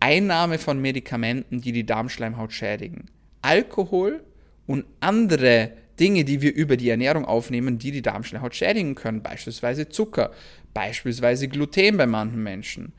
Einnahme 0.00 0.58
von 0.58 0.80
Medikamenten, 0.80 1.60
die 1.60 1.72
die 1.72 1.84
Darmschleimhaut 1.84 2.52
schädigen, 2.52 3.06
Alkohol 3.42 4.22
und 4.66 4.86
andere 5.00 5.72
Dinge, 5.98 6.24
die 6.24 6.40
wir 6.40 6.54
über 6.54 6.78
die 6.78 6.88
Ernährung 6.88 7.26
aufnehmen, 7.26 7.78
die 7.78 7.92
die 7.92 8.02
Darmschleimhaut 8.02 8.54
schädigen 8.54 8.94
können, 8.94 9.22
beispielsweise 9.22 9.90
Zucker, 9.90 10.32
beispielsweise 10.72 11.48
Gluten 11.48 11.98
bei 11.98 12.06
manchen 12.06 12.42
Menschen, 12.42 12.92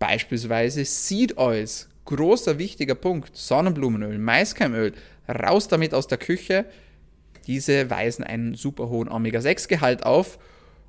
beispielsweise 0.00 0.84
Seed 0.84 1.38
Oils, 1.38 1.88
großer 2.04 2.58
wichtiger 2.58 2.96
Punkt, 2.96 3.36
Sonnenblumenöl, 3.36 4.18
Maiskeimöl, 4.18 4.92
raus 5.28 5.68
damit 5.68 5.94
aus 5.94 6.08
der 6.08 6.18
Küche. 6.18 6.64
Diese 7.46 7.90
weisen 7.90 8.24
einen 8.24 8.54
super 8.54 8.88
hohen 8.88 9.08
Omega-6-Gehalt 9.08 10.04
auf 10.04 10.38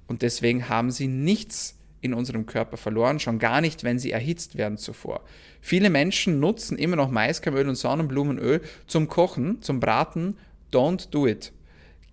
und 0.08 0.24
deswegen 0.24 0.70
haben 0.70 0.92
sie 0.92 1.08
nichts 1.08 1.79
in 2.02 2.14
unserem 2.14 2.46
Körper 2.46 2.78
verloren, 2.78 3.20
schon 3.20 3.40
gar 3.40 3.62
nicht, 3.62 3.84
wenn 3.84 4.00
sie 4.00 4.12
erhitzt 4.12 4.58
werden 4.58 4.78
zuvor. 4.78 5.24
Viele 5.62 5.90
Menschen 5.90 6.40
nutzen 6.40 6.78
immer 6.78 6.96
noch 6.96 7.12
Maiskeimöl 7.12 7.68
und 7.68 7.76
Sonnenblumenöl 7.76 8.62
zum 8.88 9.08
Kochen, 9.08 9.62
zum 9.62 9.80
Braten. 9.80 10.38
Don't 10.72 11.10
do 11.10 11.28
it. 11.28 11.52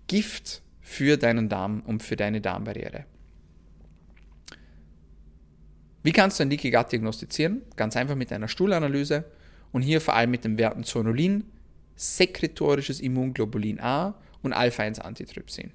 Gift 0.07 0.61
für 0.81 1.17
deinen 1.17 1.49
Darm 1.49 1.81
und 1.85 2.03
für 2.03 2.15
deine 2.15 2.41
Darmbarriere. 2.41 3.05
Wie 6.03 6.11
kannst 6.11 6.39
du 6.39 6.43
ein 6.43 6.49
Leaky 6.49 6.71
Gut 6.71 6.91
diagnostizieren? 6.91 7.63
Ganz 7.75 7.97
einfach 7.97 8.15
mit 8.15 8.31
einer 8.31 8.47
Stuhlanalyse 8.47 9.25
und 9.73 9.81
hier 9.81 9.99
vor 9.99 10.15
allem 10.15 10.31
mit 10.31 10.45
den 10.45 10.57
Werten 10.57 10.83
Zonulin, 10.83 11.43
sekretorisches 11.95 13.01
Immunglobulin 13.01 13.79
A 13.81 14.15
und 14.41 14.53
Alpha-1-Antitrypsin. 14.53 15.71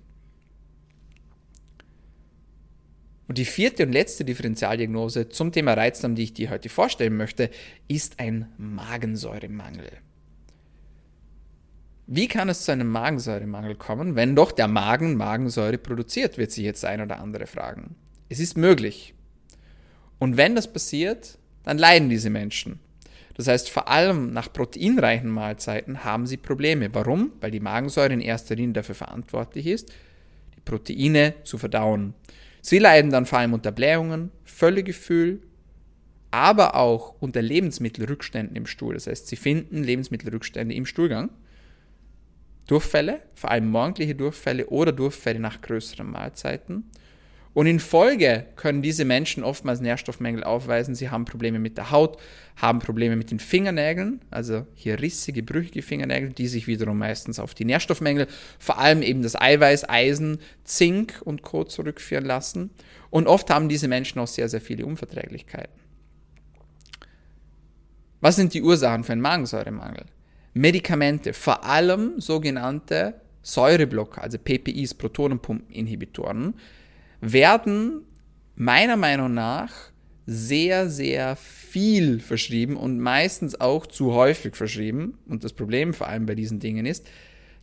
Und 3.33 3.39
die 3.39 3.47
vierte 3.47 3.85
und 3.85 3.93
letzte 3.93 4.27
Differentialdiagnose 4.27 5.31
zum 5.31 5.53
Thema 5.53 5.73
Reizdarm, 5.73 6.15
die 6.15 6.25
ich 6.25 6.35
dir 6.35 6.51
heute 6.51 6.69
vorstellen 6.69 7.17
möchte, 7.17 7.49
ist 7.89 8.21
ein 8.21 8.53
Magensäuremangel. 8.59 9.89
Wie 12.07 12.29
kann 12.29 12.51
es 12.51 12.67
zu 12.67 12.73
einem 12.73 12.89
Magensäuremangel 12.89 13.77
kommen, 13.77 14.17
wenn 14.17 14.37
doch 14.37 14.53
der 14.53 14.69
Magen 14.69 15.17
Magensäure 15.17 15.79
produziert, 15.79 16.37
wird 16.37 16.53
sich 16.53 16.65
jetzt 16.65 16.85
ein 16.85 17.01
oder 17.01 17.21
andere 17.21 17.47
fragen. 17.47 17.95
Es 18.29 18.39
ist 18.39 18.59
möglich. 18.59 19.15
Und 20.19 20.37
wenn 20.37 20.55
das 20.55 20.71
passiert, 20.71 21.39
dann 21.63 21.79
leiden 21.79 22.11
diese 22.11 22.29
Menschen. 22.29 22.81
Das 23.33 23.49
heißt, 23.49 23.71
vor 23.71 23.89
allem 23.89 24.35
nach 24.35 24.53
proteinreichen 24.53 25.31
Mahlzeiten 25.31 26.05
haben 26.05 26.27
sie 26.27 26.37
Probleme. 26.37 26.93
Warum? 26.93 27.33
Weil 27.41 27.51
die 27.51 27.61
Magensäure 27.61 28.13
in 28.13 28.21
erster 28.21 28.57
Linie 28.57 28.75
dafür 28.75 28.95
verantwortlich 28.95 29.69
ist, 29.69 29.91
die 30.55 30.61
Proteine 30.61 31.33
zu 31.45 31.57
verdauen. 31.57 32.13
Sie 32.63 32.79
leiden 32.79 33.11
dann 33.11 33.27
vor 33.27 33.41
allem 33.41 33.53
unter 33.53 33.73
Blähungen, 33.73 34.31
Völlegefühl, 34.45 35.43
aber 36.31 36.77
auch 36.77 37.15
unter 37.21 37.43
Lebensmittelrückständen 37.43 38.57
im 38.57 38.67
Stuhl. 38.67 38.95
Das 38.95 39.07
heißt, 39.07 39.27
sie 39.27 39.37
finden 39.37 39.83
Lebensmittelrückstände 39.83 40.75
im 40.75 40.87
Stuhlgang 40.87 41.31
Durchfälle, 42.69 43.21
vor 43.35 43.51
allem 43.51 43.69
morgendliche 43.69 44.15
Durchfälle 44.15 44.69
oder 44.69 44.93
Durchfälle 44.93 45.41
nach 45.41 45.61
größeren 45.61 46.09
Mahlzeiten. 46.11 46.89
Und 47.55 47.67
in 47.67 47.81
Folge 47.81 48.47
können 48.57 48.81
diese 48.81 49.05
Menschen 49.05 49.45
oftmals 49.45 49.81
Nährstoffmängel 49.81 50.43
aufweisen. 50.43 50.95
Sie 50.95 51.11
haben 51.11 51.27
Probleme 51.27 51.59
mit 51.59 51.77
der 51.77 51.91
Haut, 51.91 52.19
haben 52.57 52.79
Probleme 52.79 53.15
mit 53.15 53.31
den 53.31 53.39
Fingernägeln, 53.39 54.23
also 54.31 54.67
hier 54.75 55.01
rissige, 55.01 55.43
brüchige 55.43 55.83
Fingernägel, 55.83 56.33
die 56.33 56.49
sich 56.49 56.67
wiederum 56.67 56.99
meistens 56.99 57.39
auf 57.39 57.55
die 57.55 57.67
Nährstoffmängel, 57.67 58.27
vor 58.59 58.79
allem 58.79 59.03
eben 59.03 59.23
das 59.23 59.39
Eiweiß, 59.39 59.89
Eisen, 59.89 60.39
Zink 60.65 61.21
und 61.25 61.43
Co. 61.43 61.65
zurückführen 61.65 62.25
lassen. 62.25 62.71
Und 63.11 63.27
oft 63.27 63.51
haben 63.51 63.69
diese 63.69 63.89
Menschen 63.89 64.19
auch 64.19 64.29
sehr, 64.29 64.49
sehr 64.49 64.63
viele 64.63 64.87
Unverträglichkeiten. 64.87 65.83
Was 68.23 68.37
sind 68.37 68.55
die 68.55 68.63
Ursachen 68.63 69.05
für 69.05 69.13
einen 69.13 69.21
Magensäuremangel? 69.21 70.05
Medikamente, 70.55 71.35
vor 71.35 71.65
allem 71.65 72.21
sogenannte 72.21 73.21
Säureblocker, 73.43 74.23
also 74.23 74.39
PPIs, 74.39 74.95
Protonenpumpeninhibitoren, 74.95 76.55
werden 77.23 78.05
meiner 78.55 78.97
Meinung 78.97 79.33
nach 79.33 79.73
sehr, 80.27 80.91
sehr 80.91 81.37
viel 81.37 82.21
verschrieben 82.21 82.77
und 82.77 83.01
meistens 83.01 83.59
auch 83.61 83.87
zu 83.87 84.13
häufig 84.13 84.57
verschrieben. 84.57 85.19
Und 85.27 85.45
das 85.45 85.55
Problem 85.55 85.95
vor 85.95 86.09
allem 86.09 86.27
bei 86.27 86.35
diesen 86.35 86.61
Dingen 86.61 86.85
ist, 86.85 87.09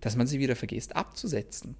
dass 0.02 0.15
man 0.15 0.28
sie 0.28 0.39
wieder 0.39 0.56
vergisst 0.56 0.95
abzusetzen. 0.95 1.76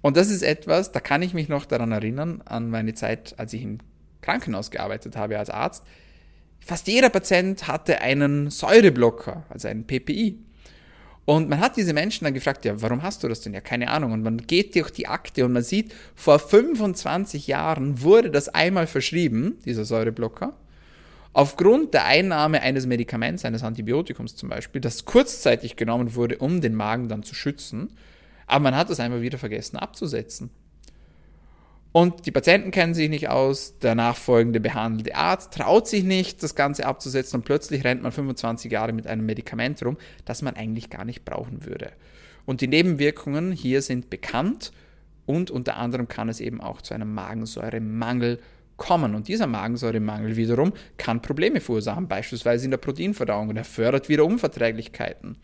Und 0.00 0.16
das 0.16 0.30
ist 0.30 0.42
etwas, 0.42 0.92
da 0.92 1.00
kann 1.00 1.22
ich 1.22 1.32
mich 1.32 1.48
noch 1.48 1.64
daran 1.64 1.92
erinnern, 1.92 2.42
an 2.44 2.68
meine 2.68 2.94
Zeit, 2.94 3.38
als 3.38 3.52
ich 3.52 3.62
im 3.62 3.78
Krankenhaus 4.20 4.70
gearbeitet 4.70 5.16
habe 5.16 5.38
als 5.38 5.50
Arzt. 5.50 5.84
Fast 6.60 6.88
jeder 6.88 7.10
Patient 7.10 7.68
hatte 7.68 8.00
einen 8.00 8.50
Säureblocker, 8.50 9.44
also 9.48 9.68
einen 9.68 9.86
PPI. 9.86 10.38
Und 11.26 11.48
man 11.48 11.60
hat 11.60 11.76
diese 11.76 11.94
Menschen 11.94 12.24
dann 12.24 12.34
gefragt, 12.34 12.64
ja, 12.64 12.80
warum 12.82 13.02
hast 13.02 13.22
du 13.22 13.28
das 13.28 13.40
denn? 13.40 13.54
Ja, 13.54 13.60
keine 13.60 13.90
Ahnung. 13.90 14.12
Und 14.12 14.22
man 14.22 14.38
geht 14.38 14.74
durch 14.74 14.90
die 14.90 15.06
Akte 15.06 15.44
und 15.44 15.52
man 15.52 15.62
sieht, 15.62 15.94
vor 16.14 16.38
25 16.38 17.46
Jahren 17.46 18.02
wurde 18.02 18.30
das 18.30 18.50
einmal 18.50 18.86
verschrieben, 18.86 19.58
dieser 19.64 19.86
Säureblocker, 19.86 20.54
aufgrund 21.32 21.94
der 21.94 22.04
Einnahme 22.04 22.60
eines 22.60 22.86
Medikaments, 22.86 23.44
eines 23.44 23.62
Antibiotikums 23.62 24.36
zum 24.36 24.50
Beispiel, 24.50 24.80
das 24.80 25.06
kurzzeitig 25.06 25.76
genommen 25.76 26.14
wurde, 26.14 26.38
um 26.38 26.60
den 26.60 26.74
Magen 26.74 27.08
dann 27.08 27.22
zu 27.22 27.34
schützen. 27.34 27.90
Aber 28.46 28.64
man 28.64 28.76
hat 28.76 28.90
das 28.90 29.00
einfach 29.00 29.22
wieder 29.22 29.38
vergessen 29.38 29.78
abzusetzen. 29.78 30.50
Und 31.96 32.26
die 32.26 32.32
Patienten 32.32 32.72
kennen 32.72 32.92
sich 32.92 33.08
nicht 33.08 33.28
aus, 33.28 33.78
der 33.78 33.94
nachfolgende 33.94 34.58
behandelte 34.58 35.14
Arzt 35.14 35.54
traut 35.54 35.86
sich 35.86 36.02
nicht, 36.02 36.42
das 36.42 36.56
Ganze 36.56 36.86
abzusetzen 36.86 37.38
und 37.38 37.44
plötzlich 37.44 37.84
rennt 37.84 38.02
man 38.02 38.10
25 38.10 38.72
Jahre 38.72 38.92
mit 38.92 39.06
einem 39.06 39.24
Medikament 39.24 39.80
rum, 39.84 39.96
das 40.24 40.42
man 40.42 40.56
eigentlich 40.56 40.90
gar 40.90 41.04
nicht 41.04 41.24
brauchen 41.24 41.64
würde. 41.64 41.92
Und 42.46 42.62
die 42.62 42.66
Nebenwirkungen 42.66 43.52
hier 43.52 43.80
sind 43.80 44.10
bekannt 44.10 44.72
und 45.24 45.52
unter 45.52 45.76
anderem 45.76 46.08
kann 46.08 46.28
es 46.28 46.40
eben 46.40 46.60
auch 46.60 46.82
zu 46.82 46.94
einem 46.94 47.14
Magensäuremangel 47.14 48.40
kommen. 48.76 49.14
Und 49.14 49.28
dieser 49.28 49.46
Magensäuremangel 49.46 50.34
wiederum 50.34 50.72
kann 50.96 51.22
Probleme 51.22 51.60
verursachen, 51.60 52.08
beispielsweise 52.08 52.64
in 52.64 52.72
der 52.72 52.78
Proteinverdauung. 52.78 53.50
Und 53.50 53.56
er 53.56 53.64
fördert 53.64 54.08
wieder 54.08 54.24
Unverträglichkeiten, 54.24 55.36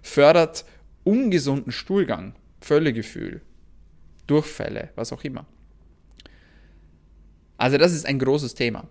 fördert 0.00 0.64
ungesunden 1.04 1.70
Stuhlgang, 1.70 2.34
Völlegefühl, 2.62 3.42
Durchfälle, 4.26 4.88
was 4.94 5.12
auch 5.12 5.22
immer. 5.22 5.44
Also 7.58 7.76
das 7.76 7.92
ist 7.92 8.06
ein 8.06 8.18
großes 8.18 8.54
Thema. 8.54 8.88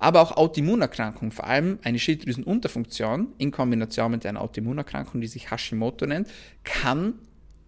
Aber 0.00 0.20
auch 0.20 0.36
Autoimmunerkrankungen, 0.36 1.32
vor 1.32 1.46
allem 1.46 1.78
eine 1.82 1.98
Schilddrüsenunterfunktion 1.98 3.34
in 3.38 3.50
Kombination 3.50 4.10
mit 4.10 4.26
einer 4.26 4.40
Autoimmunerkrankung, 4.40 5.20
die 5.20 5.26
sich 5.26 5.50
Hashimoto 5.50 6.06
nennt, 6.06 6.28
kann 6.64 7.14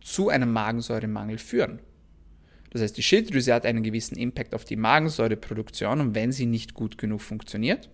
zu 0.00 0.28
einem 0.28 0.52
Magensäuremangel 0.52 1.38
führen. 1.38 1.80
Das 2.70 2.82
heißt, 2.82 2.96
die 2.96 3.02
Schilddrüse 3.02 3.52
hat 3.52 3.66
einen 3.66 3.82
gewissen 3.82 4.16
Impact 4.16 4.54
auf 4.54 4.64
die 4.64 4.76
Magensäureproduktion 4.76 6.00
und 6.00 6.14
wenn 6.14 6.30
sie 6.30 6.46
nicht 6.46 6.72
gut 6.72 6.98
genug 6.98 7.20
funktioniert, 7.20 7.90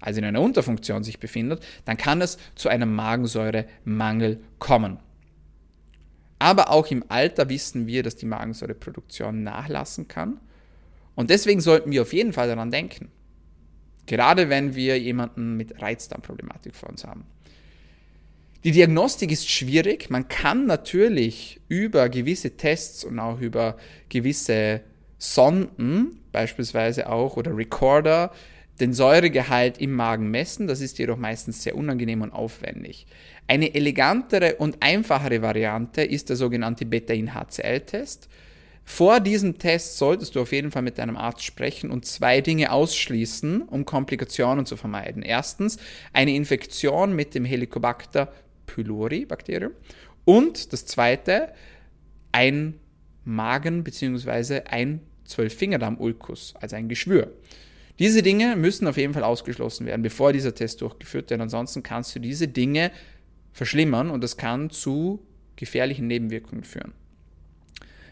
also 0.00 0.18
in 0.18 0.24
einer 0.24 0.40
Unterfunktion 0.40 1.04
sich 1.04 1.20
befindet, 1.20 1.64
dann 1.84 1.98
kann 1.98 2.22
es 2.22 2.38
zu 2.54 2.70
einem 2.70 2.94
Magensäuremangel 2.94 4.40
kommen. 4.58 4.98
Aber 6.38 6.70
auch 6.70 6.86
im 6.90 7.04
Alter 7.08 7.48
wissen 7.50 7.86
wir, 7.86 8.02
dass 8.02 8.16
die 8.16 8.26
Magensäureproduktion 8.26 9.42
nachlassen 9.42 10.08
kann 10.08 10.40
und 11.16 11.30
deswegen 11.30 11.60
sollten 11.60 11.90
wir 11.90 12.02
auf 12.02 12.12
jeden 12.12 12.32
Fall 12.32 12.46
daran 12.46 12.70
denken. 12.70 13.10
Gerade 14.06 14.48
wenn 14.48 14.76
wir 14.76 15.00
jemanden 15.00 15.56
mit 15.56 15.82
Reizdarmproblematik 15.82 16.76
vor 16.76 16.90
uns 16.90 17.04
haben. 17.04 17.24
Die 18.62 18.70
Diagnostik 18.70 19.32
ist 19.32 19.50
schwierig. 19.50 20.10
Man 20.10 20.28
kann 20.28 20.66
natürlich 20.66 21.60
über 21.68 22.08
gewisse 22.08 22.56
Tests 22.56 23.04
und 23.04 23.18
auch 23.18 23.40
über 23.40 23.76
gewisse 24.08 24.82
Sonden, 25.18 26.20
beispielsweise 26.32 27.08
auch 27.08 27.36
oder 27.36 27.56
Recorder, 27.56 28.32
den 28.80 28.92
Säuregehalt 28.92 29.78
im 29.78 29.92
Magen 29.92 30.30
messen. 30.30 30.66
Das 30.66 30.80
ist 30.80 30.98
jedoch 30.98 31.16
meistens 31.16 31.62
sehr 31.62 31.76
unangenehm 31.76 32.22
und 32.22 32.32
aufwendig. 32.32 33.06
Eine 33.46 33.74
elegantere 33.74 34.56
und 34.56 34.82
einfachere 34.82 35.42
Variante 35.42 36.02
ist 36.02 36.28
der 36.28 36.36
sogenannte 36.36 36.84
Beta-In-HCl-Test. 36.84 38.28
Vor 38.88 39.18
diesem 39.18 39.58
Test 39.58 39.98
solltest 39.98 40.36
du 40.36 40.40
auf 40.40 40.52
jeden 40.52 40.70
Fall 40.70 40.80
mit 40.80 40.96
deinem 40.96 41.16
Arzt 41.16 41.44
sprechen 41.44 41.90
und 41.90 42.06
zwei 42.06 42.40
Dinge 42.40 42.70
ausschließen, 42.70 43.62
um 43.62 43.84
Komplikationen 43.84 44.64
zu 44.64 44.76
vermeiden. 44.76 45.22
Erstens 45.22 45.76
eine 46.12 46.34
Infektion 46.34 47.14
mit 47.14 47.34
dem 47.34 47.44
Helicobacter 47.44 48.32
pylori 48.64 49.26
Bakterium 49.26 49.72
und 50.24 50.72
das 50.72 50.86
zweite 50.86 51.52
ein 52.30 52.78
Magen 53.24 53.82
bzw. 53.82 54.62
ein 54.66 55.00
Zwölffingerdarm-Ulkus, 55.24 56.54
also 56.60 56.76
ein 56.76 56.88
Geschwür. 56.88 57.32
Diese 57.98 58.22
Dinge 58.22 58.54
müssen 58.54 58.86
auf 58.86 58.96
jeden 58.96 59.14
Fall 59.14 59.24
ausgeschlossen 59.24 59.86
werden, 59.86 60.02
bevor 60.02 60.32
dieser 60.32 60.54
Test 60.54 60.80
durchgeführt 60.80 61.28
wird. 61.30 61.40
Ansonsten 61.40 61.82
kannst 61.82 62.14
du 62.14 62.20
diese 62.20 62.46
Dinge 62.46 62.92
verschlimmern 63.52 64.10
und 64.10 64.22
das 64.22 64.36
kann 64.36 64.70
zu 64.70 65.26
gefährlichen 65.56 66.06
Nebenwirkungen 66.06 66.62
führen. 66.62 66.92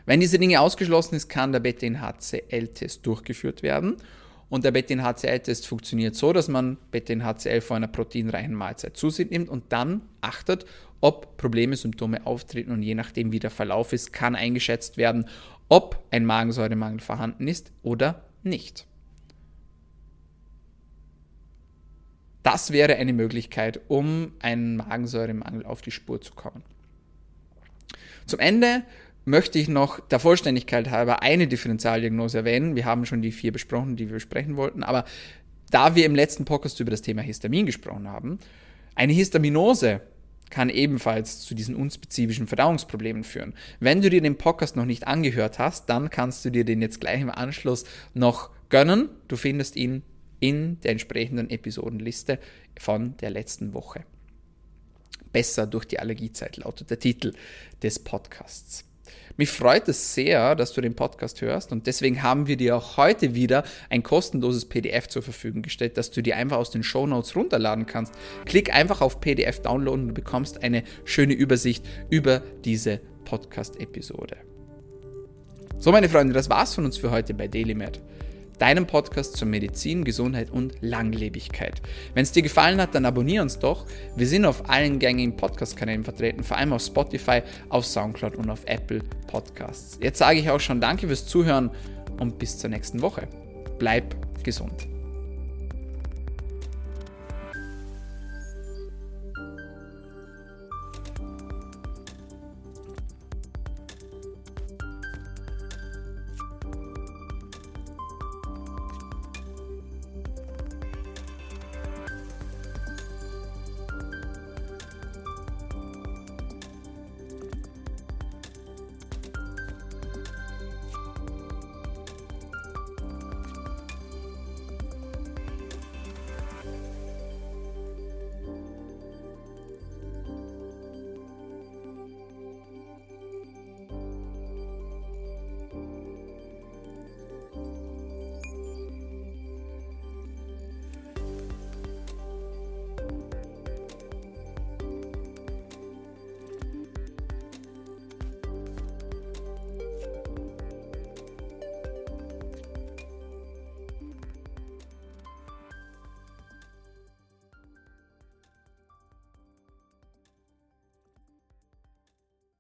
Wenn 0.07 0.21
diese 0.21 0.39
Dinge 0.39 0.61
ausgeschlossen 0.61 1.15
ist, 1.15 1.29
kann 1.29 1.53
der 1.53 1.61
Betin-HCl-Test 1.61 3.07
durchgeführt 3.07 3.63
werden. 3.63 3.97
Und 4.51 4.65
der 4.65 4.73
Betin-HCl-Test 4.73 5.67
funktioniert 5.67 6.15
so, 6.15 6.33
dass 6.33 6.49
man 6.49 6.77
Betin-HCl 6.91 7.61
vor 7.61 7.77
einer 7.77 7.89
proteinreichen 7.89 8.55
Mahlzeit 8.55 8.97
zu 8.97 9.11
sich 9.11 9.31
nimmt 9.31 9.49
und 9.49 9.65
dann 9.71 10.03
achtet, 10.21 10.67
ob 11.01 11.37
Probleme, 11.37 11.77
Symptome 11.77 12.27
auftreten 12.27 12.71
und 12.71 12.83
je 12.83 12.95
nachdem, 12.95 13.33
wie 13.33 13.39
der 13.39 13.51
Verlauf 13.51 13.93
ist, 13.93 14.13
kann 14.13 14.35
eingeschätzt 14.35 14.97
werden, 14.97 15.29
ob 15.69 16.03
ein 16.11 16.25
Magensäuremangel 16.25 17.01
vorhanden 17.01 17.49
ist 17.49 17.73
oder 17.83 18.25
nicht. 18.43 18.87
Das 22.43 22.71
wäre 22.71 22.97
eine 22.97 23.15
Möglichkeit, 23.15 23.81
um 23.89 24.33
einen 24.39 24.77
Magensäuremangel 24.77 25.65
auf 25.65 25.81
die 25.81 25.91
Spur 25.91 26.21
zu 26.21 26.35
kommen. 26.35 26.63
Zum 28.27 28.39
Ende 28.39 28.83
möchte 29.25 29.59
ich 29.59 29.69
noch 29.69 30.01
der 30.01 30.21
Vollständigkeit 30.21 30.91
halber 30.91 31.23
eine 31.23 31.47
Differentialdiagnose 31.47 32.39
erwähnen. 32.39 32.77
Wir 32.77 32.85
haben 32.85 33.07
schon 33.07 33.23
die 33.23 33.33
vier 33.33 33.53
besprochen, 33.53 33.97
die 33.97 34.07
wir 34.07 34.15
besprechen 34.15 34.57
wollten, 34.57 34.83
aber 34.83 35.05
da 35.71 35.95
wir 35.95 36.07
im 36.07 36.15
letzten 36.15 36.45
Podcast 36.45 36.79
über 36.81 36.91
das 36.91 37.03
Thema 37.03 37.23
Histamin 37.23 37.67
gesprochen 37.67 38.09
haben, 38.09 38.39
eine 38.95 39.13
Histaminose 39.13 40.03
kann 40.51 40.69
ebenfalls 40.69 41.41
zu 41.41 41.55
diesen 41.55 41.75
unspezifischen 41.75 42.47
Verdauungsproblemen 42.47 43.25
führen. 43.25 43.55
Wenn 43.81 44.03
du 44.03 44.11
dir 44.11 44.21
den 44.21 44.39
Podcast 44.39 44.77
noch 44.77 44.85
nicht 44.85 45.07
angehört 45.07 45.59
hast, 45.59 45.89
dann 45.89 46.11
kannst 46.11 46.45
du 46.45 46.51
dir 46.51 46.65
den 46.65 46.81
jetzt 46.81 47.01
gleich 47.01 47.21
im 47.21 47.31
Anschluss 47.31 47.85
noch 48.13 48.51
gönnen. 48.69 49.09
Du 49.27 49.37
findest 49.37 49.75
ihn 49.75 50.03
in 50.39 50.79
der 50.81 50.93
entsprechenden 50.93 51.51
Episodenliste 51.51 52.39
von 52.79 53.17
der 53.17 53.31
letzten 53.31 53.75
Woche. 53.75 54.05
Besser 55.33 55.67
durch 55.67 55.87
die 55.87 55.99
Allergiezeit 55.99 56.59
lautet 56.59 56.91
der 56.91 57.01
Titel 57.01 57.33
des 57.83 57.99
Podcasts. 57.99 58.85
Mich 59.37 59.51
freut 59.51 59.89
es 59.89 60.15
sehr, 60.15 60.55
dass 60.55 60.73
du 60.73 60.81
den 60.81 60.95
Podcast 60.95 61.41
hörst 61.41 61.73
und 61.73 61.89
deswegen 61.89 62.23
haben 62.23 62.47
wir 62.47 62.57
dir 62.57 62.77
auch 62.77 62.97
heute 62.97 63.35
wieder 63.35 63.65
ein 63.91 64.05
kostenloses 64.05 64.65
PDF 64.65 65.09
zur 65.09 65.23
Verfügung 65.23 65.63
gestellt, 65.63 65.97
das 65.97 66.13
du 66.13 66.23
dir 66.23 66.37
einfach 66.37 66.59
aus 66.59 66.71
den 66.71 66.85
Show 66.85 67.05
Notes 67.07 67.35
runterladen 67.35 67.87
kannst. 67.87 68.15
Klick 68.45 68.73
einfach 68.73 69.01
auf 69.01 69.21
PDF 69.21 69.61
downloaden 69.61 70.03
und 70.03 70.09
du 70.09 70.15
bekommst 70.15 70.63
eine 70.63 70.85
schöne 71.05 71.35
Übersicht 71.35 71.85
über 72.11 72.43
diese 72.65 73.01
Podcast-Episode. 73.25 74.37
So, 75.81 75.91
meine 75.91 76.09
Freunde, 76.09 76.33
das 76.33 76.49
war's 76.49 76.75
von 76.75 76.85
uns 76.85 76.97
für 76.97 77.11
heute 77.11 77.35
bei 77.35 77.49
DailyMed 77.49 78.01
deinem 78.59 78.87
Podcast 78.87 79.37
zur 79.37 79.49
Medizin, 79.49 80.05
Gesundheit 80.05 80.51
und 80.51 80.75
Langlebigkeit. 80.81 81.81
Wenn 82.15 82.23
es 82.23 82.33
dir 82.33 82.43
gefallen 82.43 82.81
hat, 82.81 82.95
dann 82.95 83.05
abonniere 83.05 83.43
uns 83.43 83.59
doch. 83.59 83.87
Wir 84.17 84.27
sind 84.27 84.45
auf 84.45 84.69
allen 84.69 84.99
gängigen 84.99 85.37
Podcast-Kanälen 85.37 86.05
vertreten, 86.05 86.45
vor 86.45 86.57
allem 86.57 86.73
auf 86.73 86.83
Spotify, 86.83 87.43
auf 87.69 87.87
Soundcloud 87.87 88.37
und 88.37 88.51
auf 88.51 88.61
Apple 88.67 89.01
Podcasts. 89.27 89.99
Jetzt 90.01 90.19
sage 90.19 90.39
ich 90.39 90.51
auch 90.51 90.61
schon 90.61 90.81
Danke 90.81 91.07
fürs 91.07 91.27
Zuhören 91.27 91.71
und 92.19 92.39
bis 92.39 92.59
zur 92.59 92.71
nächsten 92.71 93.03
Woche. 93.03 93.29
Bleib 93.79 94.15
gesund. 94.45 94.94